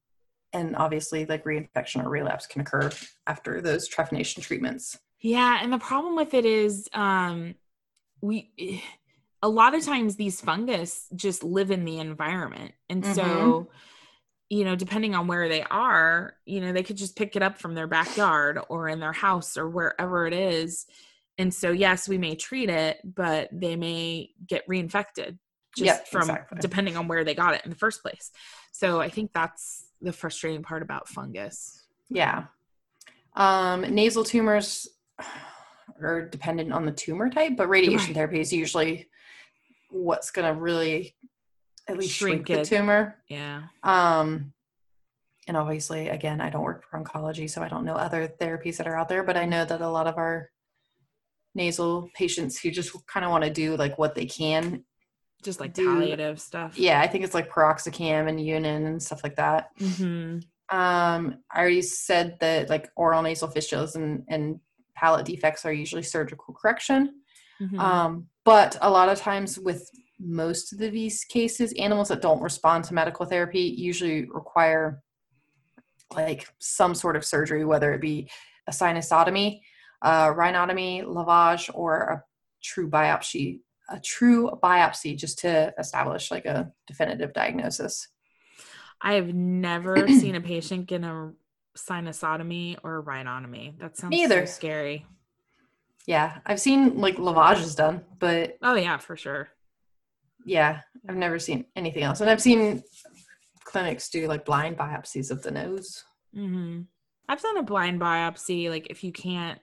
[0.53, 2.89] and obviously, like reinfection or relapse can occur
[3.25, 4.97] after those trephination treatments.
[5.21, 7.55] Yeah, and the problem with it is um
[8.21, 8.81] we
[9.41, 12.73] a lot of times these fungus just live in the environment.
[12.89, 13.69] And so
[14.49, 17.57] you know, depending on where they are, you know, they could just pick it up
[17.57, 20.85] from their backyard or in their house or wherever it is.
[21.37, 25.37] And so yes, we may treat it, but they may get reinfected
[25.78, 26.57] just Yep, from exactly.
[26.61, 28.32] depending on where they got it in the first place.
[28.71, 31.86] So I think that's the frustrating part about fungus.
[32.09, 32.45] Yeah.
[33.36, 34.88] Um, nasal tumors
[36.01, 38.15] are dependent on the tumor type, but radiation Right.
[38.15, 39.09] therapy is usually
[39.89, 41.15] what's going to really
[41.88, 43.15] at least shrink, Shrink the tumor.
[43.30, 43.63] Yeah.
[43.84, 44.53] Um,
[45.47, 48.88] and obviously, again, I don't work for oncology, so I don't know other therapies that
[48.88, 50.49] are out there, but I know that a lot of our
[51.55, 54.84] nasal patients who just kind of want to do like what they can.
[55.43, 56.77] Just like Do- palliative stuff.
[56.77, 59.69] Yeah, I think it's like piroxicam and Yunnan and stuff like that.
[59.77, 64.59] hmm Um, I already said that like oral nasal fistulas and, and
[64.95, 67.21] palate defects are usually surgical correction.
[67.61, 67.79] Mhm.
[67.79, 72.83] Um, but a lot of times with most of these cases, animals that don't respond
[72.85, 75.01] to medical therapy usually require
[76.13, 78.29] like some sort of surgery, whether it be
[78.67, 79.59] a sinusotomy,
[80.01, 82.23] a rhinotomy, lavage, or a
[82.63, 83.59] true biopsy,
[83.89, 88.07] a true biopsy just to establish like a definitive diagnosis.
[89.01, 91.31] I have never seen a patient get a
[91.77, 93.77] sinusotomy or a rhinotomy.
[93.79, 94.45] That sounds Me either.
[94.45, 95.05] so scary.
[96.05, 99.49] Yeah, I've seen like lavages done, but Oh yeah, for sure.
[100.45, 102.21] yeah, I've never seen anything else.
[102.21, 102.81] And I've seen
[103.65, 106.03] clinics do like blind biopsies of the nose.
[106.33, 106.81] hmm
[107.29, 108.69] I've done a blind biopsy.
[108.69, 109.59] Like if you can't,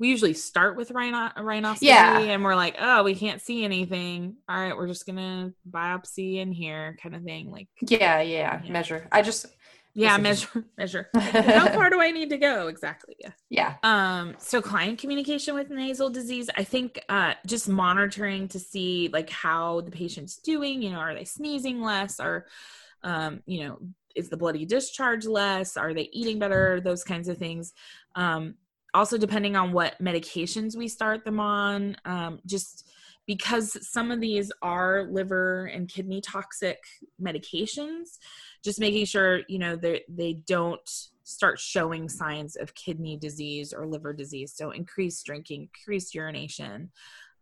[0.00, 2.18] we usually start with rhino- rhinoscopy, Yeah.
[2.18, 4.36] and we're like, oh, we can't see anything.
[4.48, 7.50] All right, we're just gonna biopsy in here, kind of thing.
[7.52, 8.72] Like, Yeah, yeah, Yeah.
[8.72, 9.06] measure.
[9.12, 9.46] I just
[9.92, 11.10] yeah, measure, measure.
[11.14, 12.68] How far do I need to go?
[12.68, 13.14] Exactly.
[13.18, 13.32] Yeah.
[13.50, 19.10] yeah, um so client communication with nasal disease i think uh just monitoring to see
[19.12, 22.46] like how the patient's doing you know are they sneezing less or
[23.02, 23.78] um you know
[24.14, 27.72] is the bloody discharge less are they eating better those kinds of things
[28.14, 28.54] um
[28.94, 32.88] also depending on what medications we start them on um just
[33.26, 36.78] because some of these are liver and kidney toxic
[37.22, 38.18] medications
[38.64, 40.88] just making sure you know they they don't
[41.22, 46.90] start showing signs of kidney disease or liver disease so increased drinking increased urination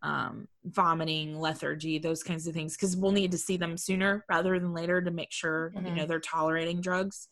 [0.00, 4.56] um, vomiting lethargy those kinds of things because we'll need to see them sooner rather
[4.60, 5.96] than later to make sure you Mhm.
[5.96, 7.28] know they're tolerating drugs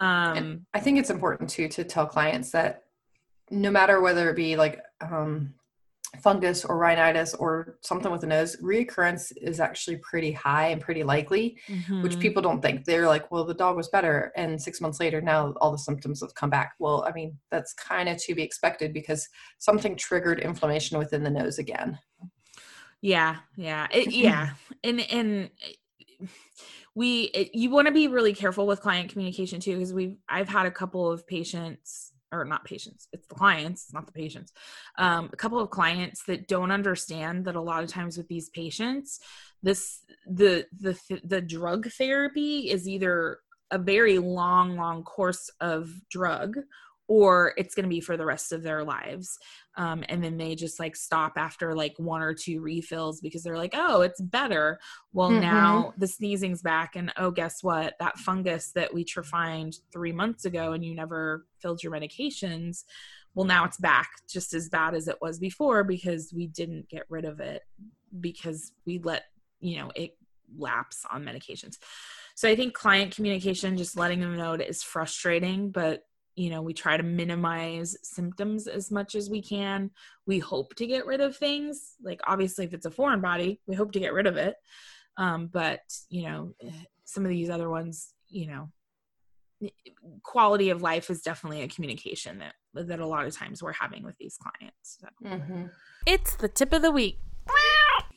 [0.00, 2.82] um I think it's important too to tell clients that
[3.50, 5.54] no matter whether it be like um,
[6.20, 11.02] fungus or rhinitis or something with the nose, reoccurrence is actually pretty high and pretty
[11.02, 11.56] likely,
[12.00, 12.20] which mhm.
[12.20, 12.84] people don't think.
[12.84, 16.20] They're like, well, the dog was better, and six months later, now all the symptoms
[16.20, 16.74] have come back.
[16.78, 19.28] Well, I mean, that's kind of to be expected because
[19.58, 21.98] something triggered inflammation within the nose again.
[23.00, 24.50] Yeah, yeah, it, yeah,
[24.82, 25.50] and and
[26.94, 30.48] we it, you want to be really careful with client communication too because we've I've
[30.48, 34.52] had a couple of patients or not patients it's the clients it's not the patients.
[34.98, 38.48] Um, a couple of clients that don't understand that a lot of times with these
[38.50, 39.20] patients
[39.62, 43.38] this the the the drug therapy is either
[43.70, 46.56] a very long long course of drug
[47.08, 49.38] or it's going to be for the rest of their lives.
[49.76, 53.58] Um, and then they just like stop after like one or two refills because they're
[53.58, 54.78] like oh it's better.
[55.12, 55.40] Well mm-hmm.
[55.40, 57.94] now the sneezing's back and oh guess what?
[58.00, 62.84] That fungus that we trephined three months ago and you never filled your medications
[63.36, 67.04] well now it's back just as bad as it was before because we didn't get
[67.08, 67.62] rid of it
[68.20, 69.24] because we let
[69.60, 70.16] you know it
[70.56, 71.76] lapse on medications.
[72.34, 76.02] So i think client communication just letting them know it is frustrating but
[76.36, 79.90] you know we try to minimize symptoms as much as we can.
[80.26, 81.94] We hope to get rid of things.
[82.02, 84.54] Like obviously if it's a foreign body we hope to get rid of it.
[85.16, 86.54] Um, but you know
[87.04, 88.68] some of these other ones you know
[90.22, 94.04] quality of life is definitely a communication that that a lot of times we're having
[94.04, 94.98] with these clients.
[95.00, 95.08] So.
[95.24, 95.66] mm-hmm.
[96.06, 97.18] it's the tip of the week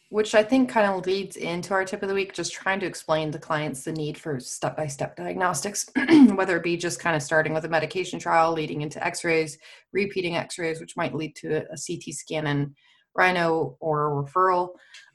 [0.10, 2.88] which I think kind of leads into our tip of the week, just trying to
[2.88, 5.88] explain to clients the need for step by step diagnostics,
[6.34, 9.60] whether it be just kind of starting with a medication trial, leading into x rays,
[9.93, 12.76] repeating x rays, which might lead to a, CT scan and
[13.16, 14.70] rhino or a referral.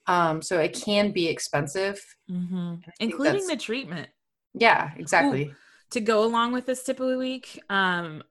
[0.06, 2.74] Um, so it can be expensive, mm-hmm.
[3.00, 4.08] including the treatment.
[4.54, 5.46] Yeah, exactly.
[5.46, 5.54] Ooh,
[5.90, 8.22] to go along with this tip of the week, um,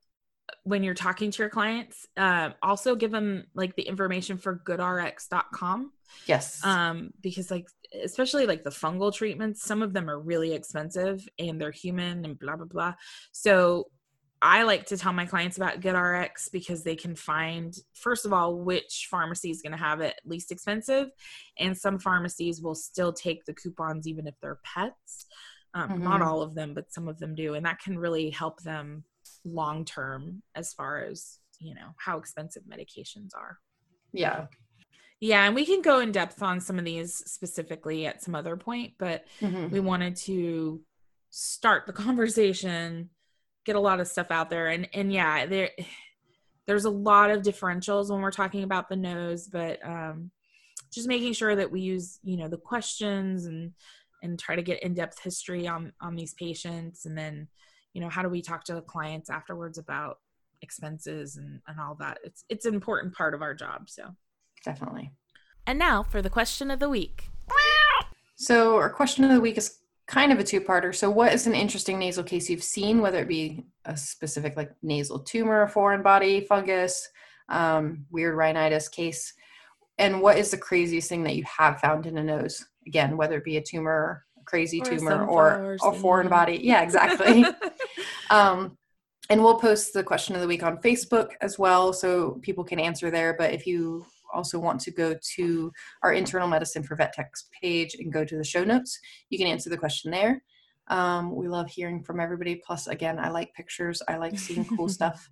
[0.63, 5.91] when you're talking to your clients, uh, also give them like the information for goodrx.com.
[6.25, 6.63] Yes.
[6.63, 7.67] Um, because like
[8.03, 12.39] especially like the fungal treatments, some of them are really expensive and they're human and
[12.39, 12.93] blah blah blah.
[13.31, 13.87] So
[14.43, 18.59] I like to tell my clients about GoodRx because they can find, first of all,
[18.59, 21.07] which pharmacy is going to have it least expensive.
[21.57, 25.27] And some pharmacies will still take the coupons even if they're pets.
[25.73, 26.03] Um, mm-hmm.
[26.03, 27.53] Not all of them, but some of them do.
[27.53, 29.05] And that can really help them
[29.45, 33.59] long term as far as you know how expensive medications are.
[34.11, 34.47] Yeah.
[35.19, 38.57] Yeah and we can go in depth on some of these specifically at some other
[38.57, 39.69] point but mm-hmm.
[39.69, 40.81] we wanted to
[41.29, 43.09] start the conversation
[43.65, 44.67] get a lot of stuff out there.
[44.67, 45.69] And and yeah there
[46.67, 50.31] there's a lot of differentials when we're talking about the nose but um
[50.93, 53.71] just making sure that we use you know the questions and
[54.21, 57.47] and try to get in-depth history on on these patients and then
[57.93, 60.17] you know how do we talk to the clients afterwards about
[60.61, 62.19] expenses and, and all that?
[62.23, 64.15] It's it's an important part of our job so.
[64.65, 65.11] Definitely.
[65.67, 67.29] And now for the question of the week.
[68.35, 70.93] So our question of the week is kind of a two-parter.
[70.93, 74.71] So what is an interesting nasal case you've seen whether it be a specific like
[74.81, 77.07] nasal tumor foreign body fungus
[77.49, 79.33] um, weird rhinitis case?
[79.97, 82.65] And what is the craziest thing that you have found in a nose?
[82.87, 86.59] Again whether it be a tumor crazy or tumor or a foreign body.
[86.61, 87.45] Yeah, exactly.
[88.29, 88.77] um,
[89.29, 92.79] and we'll post the question of the week on Facebook as well, so people can
[92.79, 93.35] answer there.
[93.37, 95.71] But if you also want to go to
[96.01, 99.47] our internal medicine for vet techs page and go to the show notes, you can
[99.47, 100.43] answer the question there.
[100.87, 102.55] Um, we love hearing from everybody.
[102.55, 104.01] Plus, again, I like pictures.
[104.07, 105.29] I like seeing cool stuff.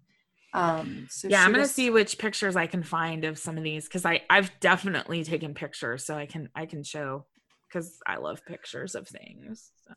[0.54, 3.64] Um, so yeah, I'm gonna us- see which pictures I can find of some of
[3.64, 7.26] these because I I've definitely taken pictures, so I can I can show
[7.72, 9.72] because I love pictures of things.
[9.88, 9.94] So.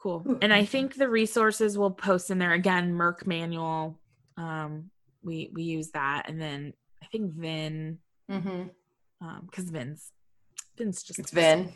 [0.00, 0.38] Cool.
[0.42, 3.98] And I think the resources we'll post in there again, Merck manual.
[4.36, 4.90] Um,
[5.24, 6.72] we we use that, and then
[7.02, 7.98] I think Vin,
[8.30, 8.62] mm-hmm.
[9.20, 10.12] um, because Vin's
[10.76, 11.72] Vin's just it's Vin,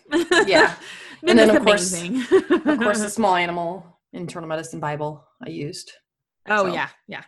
[0.46, 0.74] yeah.
[1.24, 5.90] Vin and then of course, of course, the small animal internal medicine Bible I used.
[6.48, 6.72] Oh so.
[6.72, 7.24] yeah, yeah.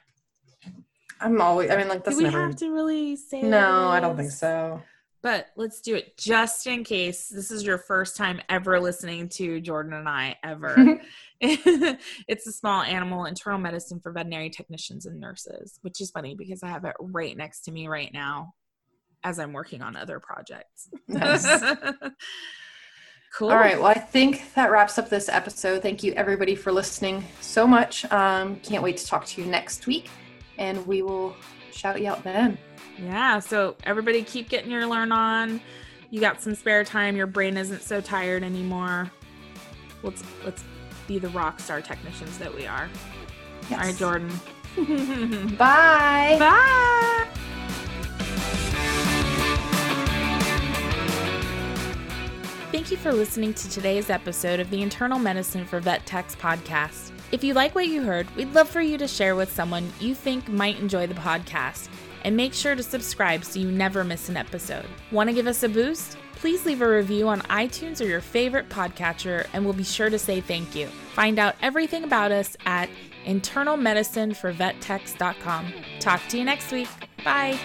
[1.21, 1.73] I'm always.
[1.73, 2.47] I mean, like that's Do we never.
[2.47, 3.43] have to really say?
[3.43, 4.81] No, I don't think so
[5.25, 9.59] but let's do it just in case this is your first time ever listening to
[9.59, 11.01] Jordan and I ever.
[11.41, 16.63] it's a small animal internal medicine for veterinary technicians and nurses, which is funny because
[16.63, 18.53] I have it right next to me right now
[19.25, 20.91] as I'm working on other projects.
[21.09, 21.47] Nice.
[23.35, 23.51] cool.
[23.51, 23.79] All right.
[23.79, 25.81] Well, I think that wraps up this episode.
[25.81, 28.05] Thank you, everybody, for listening so much.
[28.13, 30.11] Um, can't wait to talk to you next week,
[30.59, 31.35] and we will
[31.75, 32.59] shout you out then.
[32.99, 33.39] Yeah.
[33.41, 35.61] So everybody keep getting your learn on.
[36.11, 37.17] You got some spare time.
[37.17, 39.11] Your brain isn't so tired anymore.
[40.03, 40.65] Let's let's
[41.07, 42.89] be the rock star technicians that we are.
[43.69, 43.73] Yes.
[43.73, 44.31] All right, Jordan.
[45.57, 46.37] Bye.
[46.39, 47.29] Bye.
[52.75, 57.14] Thank you for listening to today's episode of the Internal Medicine for Vet Techs podcast.
[57.35, 60.15] If you like what you heard, we'd love for you to share with someone you
[60.15, 61.89] think might enjoy the podcast.
[62.23, 64.87] And make sure to subscribe so you never miss an episode.
[65.11, 66.17] Want to give us a boost?
[66.37, 70.19] Please leave a review on iTunes or your favorite podcatcher, and we'll be sure to
[70.19, 70.87] say thank you.
[70.87, 72.89] Find out everything about us at
[73.27, 75.73] internalmedicineforvettechs.com.
[75.99, 76.87] Talk to you next week.
[77.25, 77.59] Bye.